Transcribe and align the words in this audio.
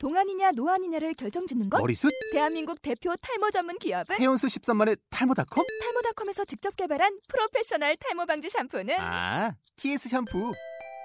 동안이냐 0.00 0.52
노안이냐를 0.56 1.12
결정짓는 1.12 1.68
것? 1.68 1.78
머리숱? 1.78 2.10
대한민국 2.32 2.80
대표 2.80 3.12
탈모 3.20 3.50
전문 3.50 3.78
기업은 3.78 4.16
헤어수 4.18 4.46
13만의 4.46 4.98
탈모닷컴? 5.10 5.62
탈모닷컴에서 5.82 6.46
직접 6.46 6.74
개발한 6.74 7.18
프로페셔널 7.28 7.96
탈모 7.96 8.24
방지 8.24 8.48
샴푸는 8.48 8.94
아, 8.98 9.52
TS 9.76 10.08
샴푸. 10.08 10.52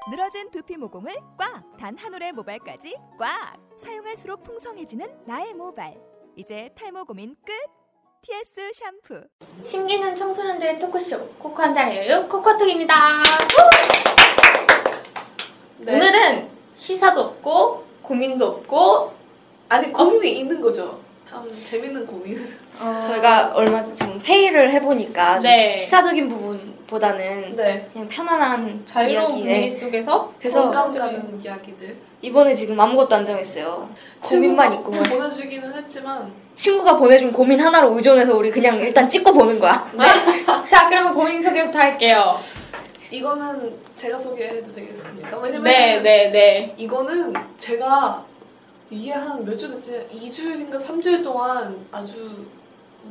늘어진 0.09 0.49
두피 0.49 0.77
모공을 0.77 1.13
꽉! 1.37 1.63
단 1.77 1.97
한 1.97 2.13
올의 2.13 2.31
모발까지 2.31 2.95
꽉! 3.19 3.57
사용할수록 3.77 4.45
풍성해지는 4.45 5.05
나의 5.25 5.53
모발. 5.53 5.93
이제 6.37 6.69
탈모 6.77 7.03
고민 7.03 7.35
끝! 7.45 7.51
TS 8.21 8.71
샴푸. 8.73 9.27
신기는 9.65 10.15
청소년들의 10.15 10.79
토크쇼 10.79 11.27
코코 11.37 11.61
한잔 11.61 11.93
여유 11.93 12.29
코코톡입니다. 12.29 12.95
네. 15.79 15.93
오늘은 15.95 16.49
시사도 16.77 17.19
없고 17.21 17.85
고민도 18.09 18.45
없고 18.45 19.11
아니 19.69 19.91
고민이 19.91 20.39
있는 20.39 20.61
거죠. 20.61 20.99
참 21.27 21.49
재밌는 21.63 22.05
고민. 22.05 22.47
저희가 23.01 23.51
얼마 23.55 23.81
전 23.81 23.95
지금 23.95 24.19
회의를 24.23 24.71
해보니까 24.73 25.39
좀 25.39 25.43
네. 25.43 25.75
시사적인 25.75 26.29
부분보다는 26.29 27.53
네. 27.53 27.89
그냥 27.91 28.07
편안한 28.07 28.83
자유로운 28.85 29.39
이야기. 29.39 29.43
분위기 29.43 29.69
네. 29.75 29.79
속에서 29.79 30.33
그래서 30.39 30.61
공감 30.63 30.93
가는 30.93 31.41
이야기들. 31.43 31.95
이번에 32.21 32.53
지금 32.53 32.79
아무것도 32.79 33.15
안 33.15 33.25
정했어요. 33.25 33.89
고민만 34.21 34.73
있고 34.73 34.91
친구가 34.91 35.15
보내주기는 35.15 35.73
했지만 35.73 36.31
친구가 36.53 36.95
보내준 36.97 37.31
고민 37.31 37.59
하나로 37.59 37.95
의존해서 37.95 38.35
우리 38.35 38.51
그냥 38.51 38.77
일단 38.79 39.09
찍고 39.09 39.33
보는 39.33 39.59
거야. 39.59 39.91
자 40.69 40.87
그러면 40.89 41.13
고민 41.15 41.41
소개부터 41.41 41.79
할게요. 41.79 42.39
이거는 43.17 43.75
제가 43.95 44.19
소개해도 44.19 44.73
되겠습니까? 44.73 45.37
왜냐면 45.37 45.63
네 45.63 46.01
네 46.01 46.29
네. 46.31 46.73
이거는 46.77 47.33
제가 47.57 48.23
이게 48.89 49.11
한 49.11 49.43
몇 49.45 49.57
주 49.57 49.69
됐지? 49.71 50.07
2주일인가 50.13 50.79
3주일 50.83 51.23
동안 51.23 51.85
아주 51.91 52.45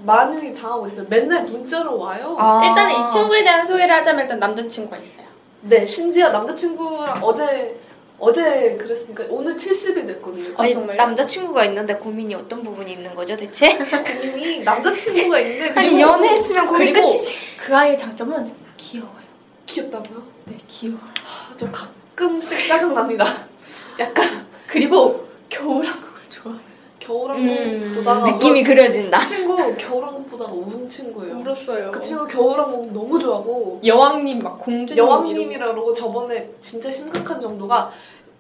많이 0.05 0.55
당하고 0.55 0.87
있어요. 0.87 1.07
맨날 1.09 1.45
문자로 1.45 1.99
와요. 1.99 2.37
아. 2.39 2.63
일단은 2.65 2.93
이 2.93 3.13
친구에 3.13 3.43
대한 3.45 3.67
소개를 3.67 3.95
하자면 3.95 4.23
일단 4.25 4.39
남자친구가 4.39 4.97
있어요. 4.99 5.25
네, 5.63 5.87
심지어 5.87 6.31
남자친구랑 6.31 7.21
어제 7.23 7.81
어제 8.19 8.77
그랬으니까 8.77 9.25
오늘 9.31 9.57
70일 9.57 10.07
됐거든요. 10.07 10.55
아니 10.57 10.73
정말요? 10.75 10.97
남자친구가 10.97 11.65
있는데 11.65 11.95
고민이 11.97 12.35
어떤 12.35 12.63
부분이 12.63 12.93
있는 12.93 13.15
거죠 13.15 13.37
대체? 13.37 13.77
고민이 13.79 14.61
남자친구가 14.61 15.39
있는데 15.41 15.71
아니 15.81 15.89
그리고 15.91 16.01
연애했으면 16.01 16.67
고민 16.67 16.93
그리고 16.93 17.07
끝이지. 17.07 17.57
그 17.59 17.77
아이의 17.77 17.97
장점은 17.99 18.53
귀여워요. 18.77 19.24
귀엽다고요? 19.67 20.23
네 20.47 20.59
귀여워. 20.69 20.99
요 20.99 21.01
아, 21.25 21.57
좀 21.57 21.71
가끔씩 21.73 22.69
짜증납니다. 22.69 23.25
약간 23.99 24.47
그리고 24.67 25.27
겨울왕국을 25.49 26.21
좋아해요. 26.29 26.75
겨울왕국 26.99 27.47
음, 27.47 28.25
느낌이 28.25 28.63
그려진다. 28.65 29.21
그 29.21 29.27
친구 29.27 29.77
겨울왕국 29.77 30.31
보다가 30.31 30.53
운 30.53 30.89
친구예요. 30.89 31.37
울었어요. 31.37 31.91
그 31.93 32.01
친구 32.01 32.27
겨울왕국 32.27 32.93
너무 32.93 33.19
좋아하고 33.19 33.81
여왕님 33.85 34.39
막 34.39 34.59
공주님 34.59 34.97
여왕님이라 35.03 35.73
그러고 35.73 35.93
저번에 35.93 36.51
진짜 36.61 36.91
심각한 36.91 37.41
정도가 37.41 37.93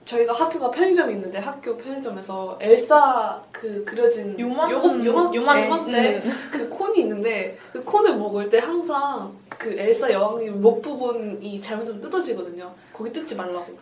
저희가 0.05 0.35
학교가 0.35 0.71
편의점이 0.71 1.15
있는데 1.15 1.39
학교 1.39 1.77
편의점에서 1.79 2.59
엘사 2.61 3.43
그 3.51 3.85
그려진 3.85 4.39
요만 4.39 4.71
요만 4.71 5.05
요만 5.05 5.35
요만 5.35 5.57
네. 5.57 5.67
요만때 5.67 6.23
음. 6.27 6.49
그 6.53 6.69
콘이 6.69 7.01
있는데 7.01 7.59
그 7.73 7.83
콘을 7.83 8.17
먹을 8.17 8.51
때 8.51 8.59
항상 8.59 9.35
그 9.49 9.73
엘사 9.79 10.13
여왕님 10.13 10.61
목 10.61 10.83
부분이 10.83 11.61
잘못하면 11.61 12.01
뜯어지거든요. 12.03 12.71
거기 12.93 13.13
뜯지 13.13 13.35
말라고. 13.35 13.79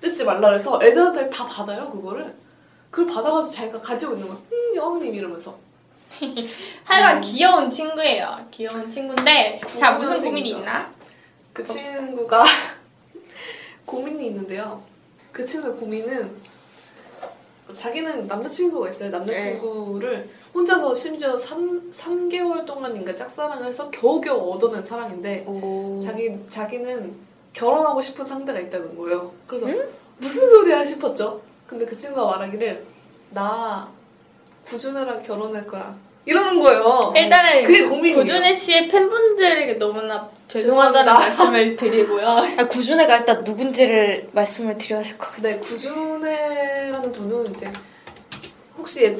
뜯지 0.00 0.24
말라 0.24 0.48
그래서 0.48 0.80
애들한테 0.82 1.30
다 1.30 1.46
받아요 1.46 1.88
그거를. 1.90 2.34
그걸 2.90 3.14
받아가지고 3.14 3.50
자기가 3.50 3.80
가지고 3.80 4.14
있는 4.14 4.28
거야. 4.28 4.38
음 4.52 4.74
여왕님 4.76 5.14
이러면서. 5.14 5.56
하여간 6.84 7.16
음. 7.18 7.20
귀여운 7.22 7.70
친구예요. 7.70 8.46
귀여운 8.50 8.90
친구인데 8.90 9.60
자 9.78 9.92
무슨 9.92 10.20
고민이. 10.22 10.48
있나? 10.50 10.92
그 11.52 11.64
친구가 11.64 12.44
고민이 13.86 14.26
있는데요. 14.26 14.82
그 15.32 15.44
친구의 15.46 15.76
고민은 15.76 16.36
자기는 17.74 18.26
남자친구가 18.26 18.90
있어요. 18.90 19.10
남자친구를 19.10 20.28
혼자서 20.54 20.94
심지어 20.94 21.38
3, 21.38 21.90
3개월 21.90 22.66
동안인가 22.66 23.16
짝사랑을 23.16 23.66
해서 23.66 23.90
겨우겨우 23.90 24.52
얻어낸 24.52 24.82
사랑인데 24.82 25.44
오. 25.46 25.98
자기, 26.02 26.38
자기는 26.50 27.14
결혼하고 27.54 28.02
싶은 28.02 28.24
상대가 28.24 28.58
있다는 28.60 28.96
거예요. 28.96 29.32
그래서 29.46 29.66
무슨 30.18 30.48
소리야 30.50 30.84
싶었죠. 30.84 31.40
근데 31.66 31.86
그 31.86 31.96
친구가 31.96 32.26
말하기를 32.26 32.84
나 33.30 33.90
구준애랑 34.66 35.22
결혼할 35.22 35.66
거야. 35.66 35.96
이러는 36.24 36.60
거예요. 36.60 37.12
일단은 37.16 37.64
그게 37.64 37.84
고민이에요. 37.88 38.16
고준혜 38.18 38.54
씨의 38.54 38.88
팬분들에게 38.88 39.74
너무나 39.74 40.28
죄송하다는. 40.48 41.12
말씀을 41.12 41.76
드리고요. 41.76 42.26
아, 42.58 42.68
구준애가 42.68 43.16
일단 43.18 43.42
누군지를 43.42 44.28
말씀을 44.32 44.78
드려야 44.78 45.02
될 45.02 45.18
것 45.18 45.32
같아요. 45.32 45.42
네, 45.54 45.58
구준애라는 45.58 47.12
분은 47.12 47.52
이제 47.54 47.72
혹시 48.78 49.16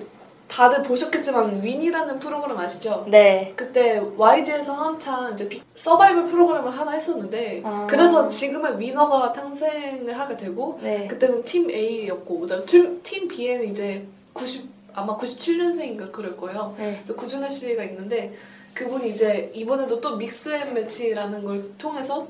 다들 0.48 0.82
보셨겠지만 0.82 1.62
윈이라는 1.62 2.18
프로그램 2.20 2.58
아시죠? 2.58 3.06
네. 3.08 3.52
그때 3.56 4.02
YG에서 4.16 4.74
한창 4.74 5.32
이제 5.32 5.48
비- 5.48 5.62
서바이벌 5.74 6.26
프로그램을 6.26 6.70
하나 6.78 6.92
했었는데 6.92 7.62
아. 7.64 7.86
그래서 7.88 8.28
지금의 8.28 8.78
위너가 8.78 9.32
탄생을 9.32 10.18
하게 10.18 10.36
되고 10.36 10.78
네. 10.82 11.06
그때는 11.08 11.42
팀 11.44 11.70
A였고 11.70 12.46
팀, 12.66 13.00
팀 13.02 13.26
B에는 13.28 13.70
이제 13.70 14.06
90 14.34 14.70
아마 14.94 15.16
97년생인가 15.16 16.12
그럴 16.12 16.36
거예요. 16.36 16.74
네. 16.78 16.96
그래서 16.96 17.14
구준하 17.14 17.48
씨가 17.48 17.82
있는데 17.84 18.34
그분이 18.74 19.10
이제 19.10 19.50
이번에도 19.54 20.00
또 20.00 20.16
믹스앤 20.16 20.74
매치라는 20.74 21.44
걸 21.44 21.76
통해서 21.78 22.26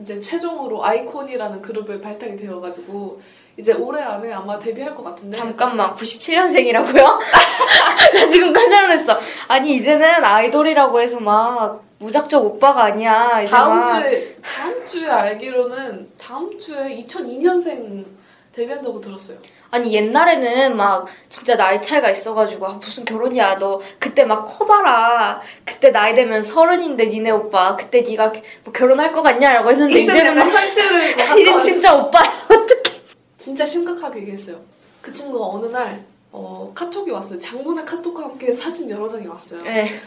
이제 0.00 0.20
최종으로 0.20 0.84
아이콘이라는 0.84 1.62
그룹을 1.62 2.00
발탁이 2.00 2.36
되어가지고 2.36 3.20
이제 3.56 3.72
올해 3.72 4.02
안에 4.02 4.30
아마 4.32 4.58
데뷔할 4.58 4.94
것 4.94 5.02
같은데 5.02 5.38
잠깐만 5.38 5.94
97년생이라고요? 5.94 6.94
나 8.14 8.28
지금 8.28 8.52
깜짝 8.52 8.82
놀랐어. 8.82 9.18
아니 9.48 9.76
이제는 9.76 10.22
아이돌이라고 10.24 11.00
해서 11.00 11.18
막 11.18 11.82
무작정 11.98 12.44
오빠가 12.44 12.84
아니야. 12.84 13.40
이제 13.40 13.50
다음 13.50 13.78
막 13.80 13.86
주에 13.86 14.36
다음 14.42 14.84
주에 14.84 15.08
알기로는 15.08 16.10
다음 16.18 16.58
주에 16.58 17.02
2002년생 17.06 18.04
데뷔한다고 18.52 19.00
들었어요. 19.00 19.38
아니 19.70 19.92
옛날에는 19.94 20.76
막 20.76 21.06
진짜 21.28 21.56
나이 21.56 21.80
차이가 21.82 22.10
있어가지고 22.10 22.66
아, 22.66 22.72
무슨 22.74 23.04
결혼이야 23.04 23.58
너 23.58 23.80
그때 23.98 24.24
막 24.24 24.44
커봐라 24.44 25.40
그때 25.64 25.90
나이 25.90 26.14
되면 26.14 26.42
서른인데 26.42 27.06
니네 27.06 27.30
오빠 27.30 27.76
그때 27.76 28.02
네가 28.02 28.32
뭐 28.64 28.72
결혼할 28.72 29.12
것 29.12 29.22
같냐라고 29.22 29.70
했는데 29.70 30.00
이제 30.00 30.12
이제는 30.12 30.34
막 30.34 30.48
현실을 30.48 31.00
이제 31.40 31.60
진짜 31.60 31.94
오빠야 31.94 32.46
어떡해 32.48 33.00
진짜 33.38 33.66
심각하게 33.66 34.20
얘기했어요. 34.20 34.60
그 35.00 35.12
친구가 35.12 35.46
어느 35.46 35.66
날 35.66 36.04
어, 36.32 36.70
카톡이 36.74 37.10
왔어요. 37.10 37.38
장문의 37.38 37.84
카톡과 37.86 38.24
함께 38.24 38.52
사진 38.52 38.90
여러 38.90 39.08
장이 39.08 39.26
왔어요. 39.26 39.62
네. 39.62 40.00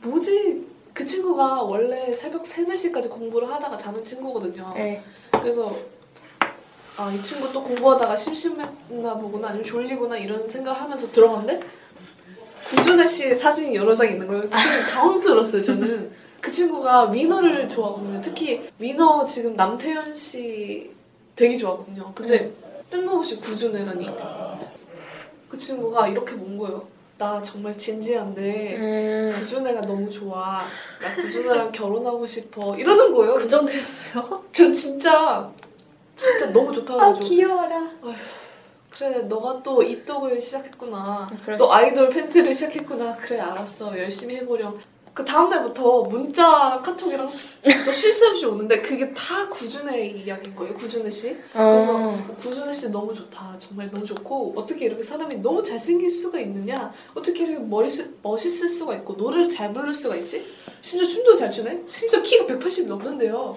뭐지? 0.00 0.66
그 0.94 1.04
친구가 1.04 1.62
원래 1.62 2.14
새벽 2.14 2.46
3, 2.46 2.66
4시까지 2.66 3.10
공부를 3.10 3.50
하다가 3.50 3.76
자는 3.76 4.04
친구거든요. 4.04 4.72
네. 4.74 5.02
그래서 5.32 5.76
아, 6.98 7.12
이 7.12 7.22
친구 7.22 7.52
또 7.52 7.62
공부하다가 7.62 8.16
심심했나 8.16 9.14
보구나 9.18 9.48
아니면 9.48 9.64
졸리구나 9.64 10.16
이런 10.18 10.48
생각을 10.48 10.80
하면서 10.80 11.10
들어갔는데 11.12 11.64
구준하 12.66 13.06
씨의 13.06 13.36
사진이 13.36 13.76
여러 13.76 13.94
장 13.94 14.08
있는 14.08 14.26
거예요. 14.26 14.42
그래서 14.42 14.90
당황스러웠어요, 14.90 15.62
저는. 15.62 16.12
그 16.40 16.50
친구가 16.50 17.10
위너를 17.10 17.68
좋아하거든요. 17.68 18.20
특히 18.20 18.68
위너 18.80 19.24
지금 19.26 19.54
남태현 19.54 20.12
씨 20.14 20.90
되게 21.36 21.56
좋아하거든요. 21.56 22.12
근데 22.16 22.52
뜬금없이 22.90 23.36
구준애라니. 23.36 24.10
그 25.48 25.56
친구가 25.56 26.08
이렇게 26.08 26.34
본 26.34 26.56
거예요. 26.58 26.84
나 27.16 27.40
정말 27.42 27.78
진지한데 27.78 28.76
음. 28.76 29.36
구준애가 29.38 29.82
너무 29.82 30.10
좋아. 30.10 30.60
나 31.00 31.14
구준애랑 31.14 31.70
결혼하고 31.72 32.26
싶어. 32.26 32.76
이러는 32.76 33.12
거예요. 33.12 33.34
그 33.36 33.48
정도였어요? 33.48 34.44
전 34.52 34.74
진짜 34.74 35.50
진짜 36.18 36.46
너무 36.52 36.74
좋다고 36.74 37.00
아 37.00 37.04
해가지고. 37.06 37.26
귀여워라. 37.28 37.90
그래 38.90 39.18
너가 39.22 39.62
또 39.62 39.82
입덕을 39.82 40.40
시작했구나. 40.40 41.30
그럴 41.44 41.56
너 41.56 41.66
수- 41.66 41.72
아이돌 41.72 42.08
팬트를 42.10 42.52
시작했구나. 42.52 43.16
그래 43.16 43.38
알았어. 43.40 43.96
열심히 43.96 44.36
해보렴. 44.36 44.78
그 45.14 45.24
다음날부터 45.24 46.02
문자랑 46.02 46.80
카톡이랑 46.82 47.28
수- 47.30 47.60
진짜 47.62 47.90
쉴 47.92 48.12
새 48.12 48.26
없이 48.26 48.46
오는데 48.46 48.82
그게 48.82 49.12
다 49.14 49.48
구준의 49.48 50.20
이야기인 50.24 50.54
거예요 50.54 50.74
구준혜 50.74 51.10
씨. 51.10 51.36
그래서 51.52 51.92
어. 51.96 52.26
구준혜 52.38 52.72
씨 52.72 52.88
너무 52.90 53.14
좋다. 53.14 53.56
정말 53.58 53.90
너무 53.90 54.04
좋고 54.04 54.54
어떻게 54.56 54.86
이렇게 54.86 55.02
사람이 55.02 55.36
너무 55.36 55.62
잘생길 55.62 56.10
수가 56.10 56.38
있느냐? 56.40 56.92
어떻게 57.14 57.44
이렇게 57.44 57.58
머리 57.60 57.88
멋있을 58.22 58.68
수가 58.70 58.94
있고 58.96 59.14
노래를 59.14 59.48
잘 59.48 59.72
부를 59.72 59.94
수가 59.94 60.14
있지? 60.16 60.44
심지어 60.82 61.06
춤도 61.08 61.34
잘 61.36 61.50
추네? 61.50 61.82
심지어 61.86 62.22
키가 62.22 62.46
180이 62.46 62.86
넘는데요 62.86 63.56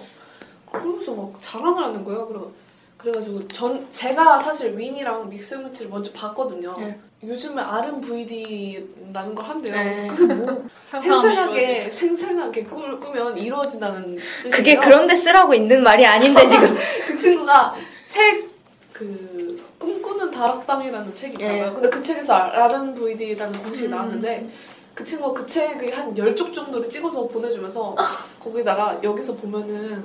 그러면서 0.72 1.14
막 1.14 1.32
자랑을 1.40 1.84
하는 1.84 2.04
거예요 2.04 2.26
그리고 2.26 2.52
그래가지고 2.96 3.48
전 3.48 3.86
제가 3.92 4.38
사실 4.38 4.76
윈이랑 4.78 5.28
믹스매치를 5.28 5.90
먼저 5.90 6.12
봤거든요. 6.12 6.76
네. 6.78 6.98
요즘에 7.24 7.60
RM 7.60 8.00
VD라는 8.00 9.34
걸 9.34 9.44
한대요. 9.44 9.74
네. 9.74 10.06
그게 10.08 10.34
뭐 10.34 10.64
생생하게 10.90 11.90
생생하게 11.90 12.64
꿈을 12.64 13.00
꾸면 13.00 13.38
이루어진다는 13.38 14.16
뜻이에요. 14.16 14.56
그게 14.56 14.76
그런데 14.76 15.16
쓰라고 15.16 15.52
있는 15.52 15.82
말이 15.82 16.06
아닌데 16.06 16.46
지금. 16.48 16.76
그 17.06 17.16
친구가 17.16 17.74
책 18.08 18.52
그 18.92 19.64
꿈꾸는 19.78 20.30
다락방이라는 20.30 21.14
책이 21.14 21.36
있나봐요. 21.42 21.66
네. 21.66 21.72
근데 21.72 21.88
그 21.90 22.02
책에서 22.02 22.34
RMVD라는 22.34 23.62
공식이 23.62 23.88
음. 23.88 23.90
나왔는데 23.90 24.48
그 24.94 25.04
친구가 25.04 25.40
그 25.40 25.46
책을 25.46 25.96
한 25.96 26.14
10쪽 26.14 26.54
정도를 26.54 26.88
찍어서 26.88 27.26
보내주면서 27.26 27.96
거기다가 28.38 29.00
여기서 29.02 29.34
보면은 29.34 30.04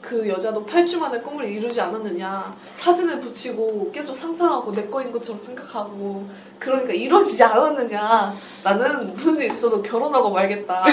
그 0.00 0.28
여자도 0.28 0.64
8주 0.66 0.98
만에 0.98 1.20
꿈을 1.20 1.46
이루지 1.46 1.80
않았느냐. 1.80 2.54
사진을 2.74 3.20
붙이고 3.20 3.90
계속 3.92 4.14
상상하고 4.14 4.72
내 4.72 4.86
거인 4.86 5.10
것처럼 5.10 5.40
생각하고 5.40 6.28
그러니까 6.58 6.92
이루어지지 6.92 7.42
않았느냐. 7.42 8.34
나는 8.62 9.06
무슨 9.08 9.36
일 9.40 9.50
있어도 9.50 9.82
결혼하고 9.82 10.30
말겠다. 10.30 10.84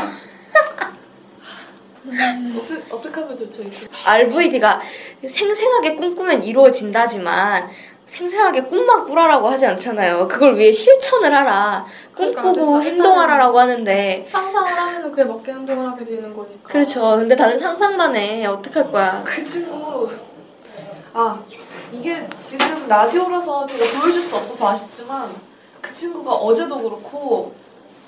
어떻게, 2.58 2.94
어떻게 2.94 3.22
하면 3.22 3.38
좋죠 3.38 3.64
RVD가 4.06 4.82
생생하게 5.26 5.96
꿈꾸면 5.96 6.44
이루어진다지만 6.44 7.70
생생하게 8.06 8.64
꿈만 8.64 9.06
꾸라라고 9.06 9.48
하지 9.48 9.66
않잖아요. 9.66 10.28
그걸 10.28 10.58
위해 10.58 10.72
실천을 10.72 11.36
하라. 11.36 11.86
그러니까 12.14 12.42
꿈꾸고 12.42 12.80
일단은- 12.80 12.84
행동하라라고 12.84 13.60
하는데 13.60 14.28
상상을 14.30 14.72
하면 14.72 15.12
그에 15.12 15.24
맞게 15.24 15.52
행동을 15.52 15.88
하게 15.88 16.06
되는 16.06 16.36
거니까. 16.36 16.58
그렇죠. 16.70 17.02
근데 17.18 17.36
다들 17.36 17.58
상상만 17.58 18.16
해. 18.16 18.46
어떡할 18.46 18.92
거야. 18.92 19.22
그 19.26 19.44
친구 19.46 20.10
아 21.14 21.40
이게 21.92 22.28
지금 22.40 22.88
라디오라서 22.88 23.66
제가 23.68 24.00
보여줄 24.00 24.22
수 24.22 24.36
없어서 24.36 24.70
아쉽지만 24.70 25.32
그 25.82 25.94
친구가 25.94 26.32
어제도 26.34 26.82
그렇고 26.82 27.54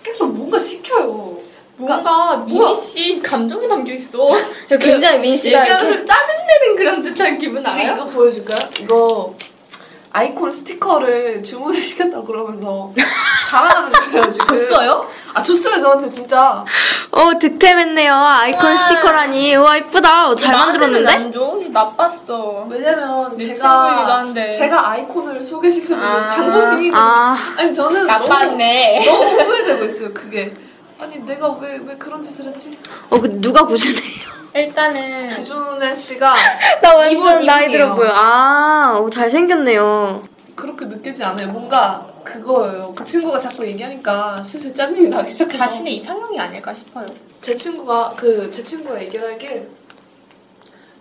계속 0.04 0.28
뭔가 0.36 0.60
시켜요. 0.60 1.38
뭔가? 1.78 2.38
미니 2.38 2.82
씨 2.82 3.22
감정이 3.22 3.68
담겨 3.68 3.94
있어. 3.94 4.30
저 4.68 4.78
굉장히 4.78 5.20
민 5.20 5.36
씨가 5.36 5.66
이렇게 5.66 6.06
짜증내는 6.06 6.76
그런 6.78 7.04
듯한 7.04 7.38
기분 7.38 7.66
알아요? 7.66 7.94
이거 7.94 8.06
보여줄까요? 8.06 8.60
이거 8.80 9.36
아이콘 10.18 10.50
스티커를 10.50 11.44
주문을 11.44 11.82
시켰다고 11.82 12.24
그러면서 12.24 12.90
자랑하는 13.50 13.92
거예요 13.92 14.32
지금. 14.32 14.48
줬어요? 14.70 15.10
아 15.34 15.44
줬어요 15.44 15.82
저한테 15.82 16.10
진짜. 16.10 16.64
어 17.12 17.38
득템했네요. 17.38 18.14
아이콘 18.14 18.72
와. 18.72 18.78
스티커라니. 18.78 19.56
우와 19.58 19.76
이쁘다. 19.76 20.30
어, 20.30 20.36
잘 20.36 20.56
만들었는데? 20.58 21.12
안 21.12 21.34
줘? 21.34 21.60
나빴어. 21.70 22.66
왜냐면 22.70 23.32
내 23.36 23.44
친구이기도 23.44 23.58
제가 23.62 24.18
한데. 24.20 24.54
제가 24.54 24.90
아이콘을 24.92 25.44
소개시켜주는 25.44 26.02
아. 26.02 26.26
장본인이 26.26 26.92
아 26.96 27.38
아니 27.58 27.74
저는 27.74 28.08
너무 28.08 28.26
나빴네. 28.26 29.04
너무 29.06 29.24
후회되고 29.32 29.84
있어요 29.84 30.14
그게. 30.14 30.54
아니 30.98 31.18
내가 31.18 31.50
왜 31.60 31.78
왜 31.86 31.98
그런 31.98 32.24
짓을 32.24 32.46
했지? 32.46 32.78
어, 33.10 33.20
그 33.20 33.28
누가 33.42 33.66
구준해요? 33.66 34.45
일단은 34.56 35.36
구준혜 35.36 35.94
씨가 35.94 36.34
나 36.82 36.96
완전 36.96 37.12
이분, 37.12 37.46
나이 37.46 37.70
들어. 37.70 37.94
보여. 37.94 38.10
아, 38.10 38.98
어, 38.98 39.10
잘생겼네요. 39.10 40.24
그렇게 40.56 40.86
느끼지 40.86 41.22
않아요. 41.26 41.50
뭔가 41.50 42.08
그거예요. 42.24 42.94
그 42.96 43.04
친구가 43.04 43.38
자꾸 43.40 43.68
얘기하니까 43.68 44.42
슬슬 44.46 44.74
짜증이 44.74 45.10
나기 45.10 45.30
시작해서 45.30 45.58
자신의 45.58 45.98
이상형이 45.98 46.40
아닐까 46.40 46.74
싶어요. 46.74 47.06
제 47.42 47.54
친구가 47.56 48.12
그 48.16 48.50
제 48.50 48.64
친구가 48.64 49.02
얘기를 49.04 49.34
하길 49.34 49.70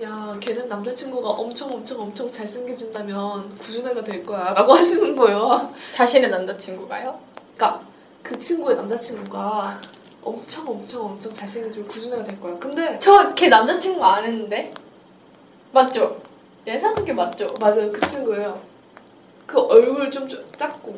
야 0.02 0.36
걔는 0.40 0.68
남자친구가 0.68 1.28
엄청 1.30 1.72
엄청 1.72 2.00
엄청 2.00 2.30
잘생겨진다면 2.32 3.56
구준애가 3.56 4.02
될 4.02 4.26
거야 4.26 4.52
라고 4.52 4.74
하시는 4.74 5.14
거예요. 5.14 5.72
자신의 5.92 6.28
남자친구가요? 6.30 7.16
그러니까 7.56 7.80
그 8.24 8.36
친구의 8.36 8.76
남자친구가 8.76 9.80
엄청 10.24 10.66
엄청 10.68 11.04
엄청 11.04 11.32
잘생겨지면 11.32 11.86
구준애가 11.88 12.24
될 12.24 12.40
거야. 12.40 12.58
근데 12.58 12.98
저 12.98 13.34
걔 13.34 13.48
남자친구 13.48 14.04
아는데? 14.04 14.72
맞죠? 15.72 16.20
예상한 16.66 17.04
게 17.04 17.12
맞죠? 17.12 17.46
맞아요 17.60 17.92
그 17.92 18.00
친구예요. 18.06 18.60
그 19.46 19.60
얼굴 19.60 20.10
좀좀 20.10 20.44
작고 20.58 20.96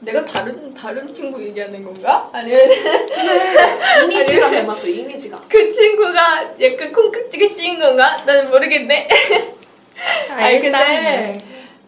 내가 0.00 0.24
다른 0.24 0.72
다른 0.74 1.12
친구 1.12 1.42
얘기하는 1.42 1.82
건가? 1.82 2.28
아니면 2.32 2.60
이미지가 4.04 4.50
닮았어 4.50 4.86
이미지가. 4.86 5.36
그 5.48 5.72
친구가 5.72 6.54
약간 6.60 6.92
콩깍지가 6.92 7.46
씌인 7.46 7.80
건가? 7.80 8.22
나는 8.24 8.50
모르겠네. 8.50 9.08
아니 10.30 10.60
근데 10.60 11.38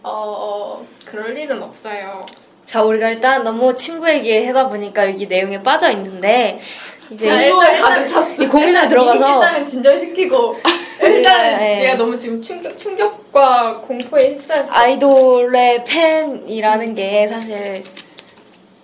어, 0.03 0.11
어 0.11 0.87
그럴 1.05 1.37
일은 1.37 1.63
없어요. 1.63 2.27
자, 2.67 2.83
우리가 2.83 3.11
일단 3.11 3.45
너무 3.45 3.75
친구 3.77 4.09
얘기하다 4.09 4.69
보니까 4.69 5.09
여기 5.09 5.27
내용에 5.27 5.63
빠져 5.63 5.91
있는데 5.93 6.59
이제 7.11 7.29
자, 7.29 7.35
분노에 7.37 7.75
일단- 7.77 7.83
가득 7.83 8.09
찼어. 8.09 8.43
이 8.43 8.49
고민을 8.49 8.89
들어가서 8.89 9.35
일단은 9.35 9.67
진정시키고 9.67 10.57
우리가, 11.01 11.09
일단 11.09 11.63
예. 11.63 11.77
내가 11.83 11.95
너무 11.97 12.19
지금 12.19 12.43
충격 12.43 12.77
충격과 12.77 13.83
공포에 13.83 14.33
휩싸였어. 14.35 14.67
아이돌의 14.73 15.85
팬이라는 15.85 16.95
게 16.95 17.27
사실 17.29 17.85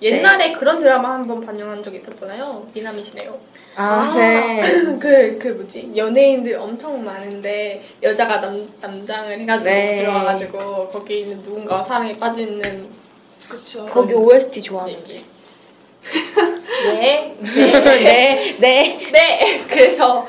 옛날에 0.00 0.52
그런 0.52 0.78
드라마 0.80 1.14
한 1.14 1.22
번 1.26 1.44
반영한 1.44 1.82
적이 1.82 1.98
있었잖아요. 1.98 2.68
미남이시네요. 2.74 3.36
아, 3.76 4.12
네. 4.16 4.60
그, 5.00 5.38
그 5.40 5.48
뭐지? 5.48 5.92
연예인들 5.96 6.54
엄청 6.56 7.04
많은데 7.04 7.82
여자가 8.02 8.40
남, 8.40 8.68
남장을 8.80 9.40
해가지고 9.40 9.64
네. 9.64 9.96
들어와가지고 10.00 10.88
거기 10.90 11.20
있는 11.20 11.42
누군가 11.42 11.82
사랑에 11.84 12.16
빠지는 12.18 13.01
그렇죠. 13.52 13.86
거기 13.86 14.14
OST 14.14 14.62
좋아하는데. 14.62 15.14
얘기. 15.14 15.24
네. 16.84 17.36
네, 17.40 18.56
네. 18.58 19.10
네. 19.12 19.64
그래서 19.68 20.26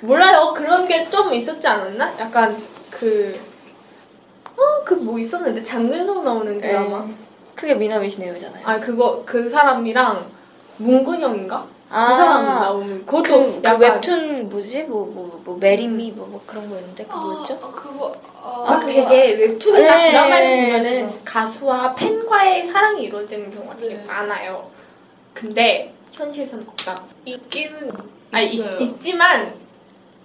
몰라요. 0.00 0.52
그런 0.56 0.88
게 0.88 1.08
좀 1.10 1.32
있었지 1.34 1.66
않았나? 1.66 2.14
약간 2.18 2.60
그 2.90 3.38
어, 4.56 4.84
그 4.84 4.94
뭐 4.94 5.18
있었는데 5.18 5.62
장근석 5.62 6.24
나오는 6.24 6.60
드라마. 6.60 7.04
네. 7.04 7.14
그게 7.54 7.74
미남이시네요잖아요. 7.74 8.66
아 8.66 8.80
그거 8.80 9.22
그 9.24 9.48
사람이랑 9.50 10.30
문근영인가? 10.78 11.66
아, 11.88 12.08
그 12.08 12.16
사람 12.16 12.44
나오는 12.46 13.06
그것도 13.06 13.22
그, 13.22 13.52
그 13.52 13.60
약간 13.64 13.80
웹툰 13.80 14.48
뭐지? 14.48 14.82
뭐, 14.84 15.06
뭐, 15.06 15.40
뭐, 15.44 15.56
메리미 15.58 16.12
뭐, 16.12 16.26
뭐 16.26 16.42
그런 16.46 16.68
거였는데? 16.68 17.04
그 17.06 17.16
뭐였죠? 17.16 17.54
아, 17.62 17.70
그거 17.70 18.16
아, 18.42 18.64
아, 18.66 18.80
되게 18.80 19.32
웹툰이나 19.34 19.96
네, 19.96 20.10
드라마에 20.10 20.42
네, 20.44 20.66
보면은 20.78 21.06
그거. 21.10 21.20
가수와 21.24 21.94
팬과의 21.94 22.66
사랑이 22.66 23.04
이루어지는 23.04 23.54
경우가 23.54 23.76
되게 23.76 23.94
네. 23.94 24.04
많아요. 24.04 24.68
근데 25.32 25.92
현실에서는 26.12 26.66
없다. 26.68 27.02
있기는 27.24 27.90
아 28.32 28.40
있, 28.40 28.54
있어요. 28.54 28.78
있지만 28.78 29.54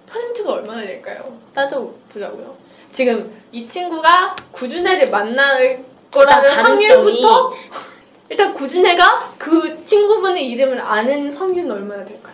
퍼센트가 0.07 0.53
얼마나 0.53 0.81
될까요? 0.81 1.38
따져보자고요. 1.53 2.55
지금 2.91 3.39
이 3.51 3.67
친구가 3.67 4.36
구준혜를 4.51 5.09
만날 5.12 5.86
거라는 6.12 6.50
확률부터 6.50 7.53
일단 8.31 8.53
구준혜가 8.53 9.33
그 9.38 9.83
친구분의 9.85 10.45
이름을 10.51 10.79
아는 10.79 11.35
확률은 11.35 11.69
얼마나 11.69 12.05
될까요? 12.05 12.33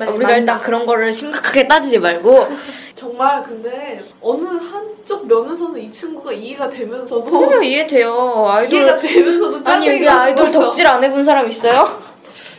아, 0.00 0.04
우리가 0.06 0.18
만나- 0.32 0.36
일단 0.36 0.60
그런 0.60 0.84
거를 0.84 1.12
심각하게 1.12 1.68
따지지 1.68 1.98
말고 2.00 2.48
정말 2.96 3.42
근데 3.44 4.02
어느 4.20 4.44
한쪽 4.46 5.28
면에서는 5.28 5.80
이 5.80 5.92
친구가 5.92 6.32
이해가 6.32 6.68
되면서도 6.68 7.30
전혀 7.30 7.62
이해돼요. 7.62 8.46
아이돌 8.48 8.78
이해가 8.80 8.98
되면서도 8.98 9.60
아니 9.70 9.86
여기 9.88 10.08
아이돌. 10.08 10.50
덕질 10.50 10.86
안 10.88 11.02
해본 11.04 11.22
사람 11.22 11.48
있어요? 11.48 12.00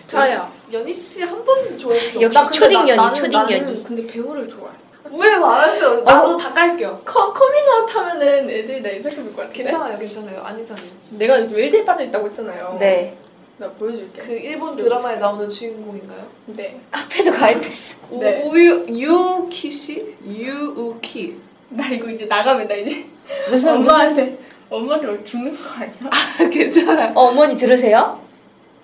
저요. 0.07 0.41
연희 0.71 0.93
씨 0.93 1.21
한 1.24 1.43
번도 1.43 1.75
좋아해 1.77 2.12
적 2.13 2.21
역시 2.21 2.51
초딩 2.51 2.88
연희, 2.88 3.13
초딩 3.13 3.39
연희. 3.39 3.83
근데 3.83 4.07
배우를 4.07 4.50
좋아해. 4.50 4.71
왜 5.12 5.38
말했어요? 5.38 6.01
나도 6.03 6.38
다 6.38 6.53
깔게요. 6.53 7.01
커, 7.06 7.32
커밍아웃 7.34 7.96
하면은 7.96 8.50
애들이 8.50 8.82
나 8.82 8.89
이상해 8.89 9.15
볼 9.18 9.27
것 9.36 9.38
같은데? 9.44 9.63
괜찮아요, 9.63 9.98
괜찮아요. 10.00 10.41
안 10.44 10.60
이상해요. 10.60 10.88
내가 11.12 11.38
일드에 11.38 11.86
빠져있다고 11.86 12.27
했잖아요. 12.27 12.77
네. 12.79 13.18
나 13.58 13.70
보여줄게. 13.72 14.20
그 14.22 14.32
일본 14.34 14.75
드라마에 14.75 15.15
나오는 15.18 15.50
주인공인가요? 15.50 16.25
네. 16.48 16.79
카페도 16.91 17.32
가입했어. 17.32 17.96
네. 18.12 18.44
우유 18.46 18.86
유키 18.88 19.72
씨? 19.72 20.15
유우키. 20.25 21.39
나 21.70 21.88
이거 21.89 22.10
이제 22.10 22.25
나가면 22.25 22.68
나 22.68 22.75
이제 22.75 23.06
무슨 23.50 23.75
엄마한테 23.75 24.38
엄마한테 24.70 25.24
죽는 25.25 25.56
거 25.56 25.70
아니야? 25.75 26.50
괜찮아요. 26.51 27.12
어, 27.15 27.22
어머니 27.27 27.58
들으세요? 27.58 28.20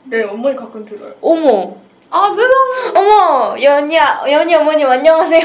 네, 0.06 0.24
어머니 0.24 0.56
가끔 0.56 0.86
들어요. 0.86 1.14
어머. 1.22 1.76
아 2.10 2.30
세상에. 2.30 3.00
어머, 3.00 3.56
연희, 3.62 3.98
아- 3.98 4.24
연희 4.30 4.54
어머님 4.56 4.88
안녕하세요. 4.90 5.42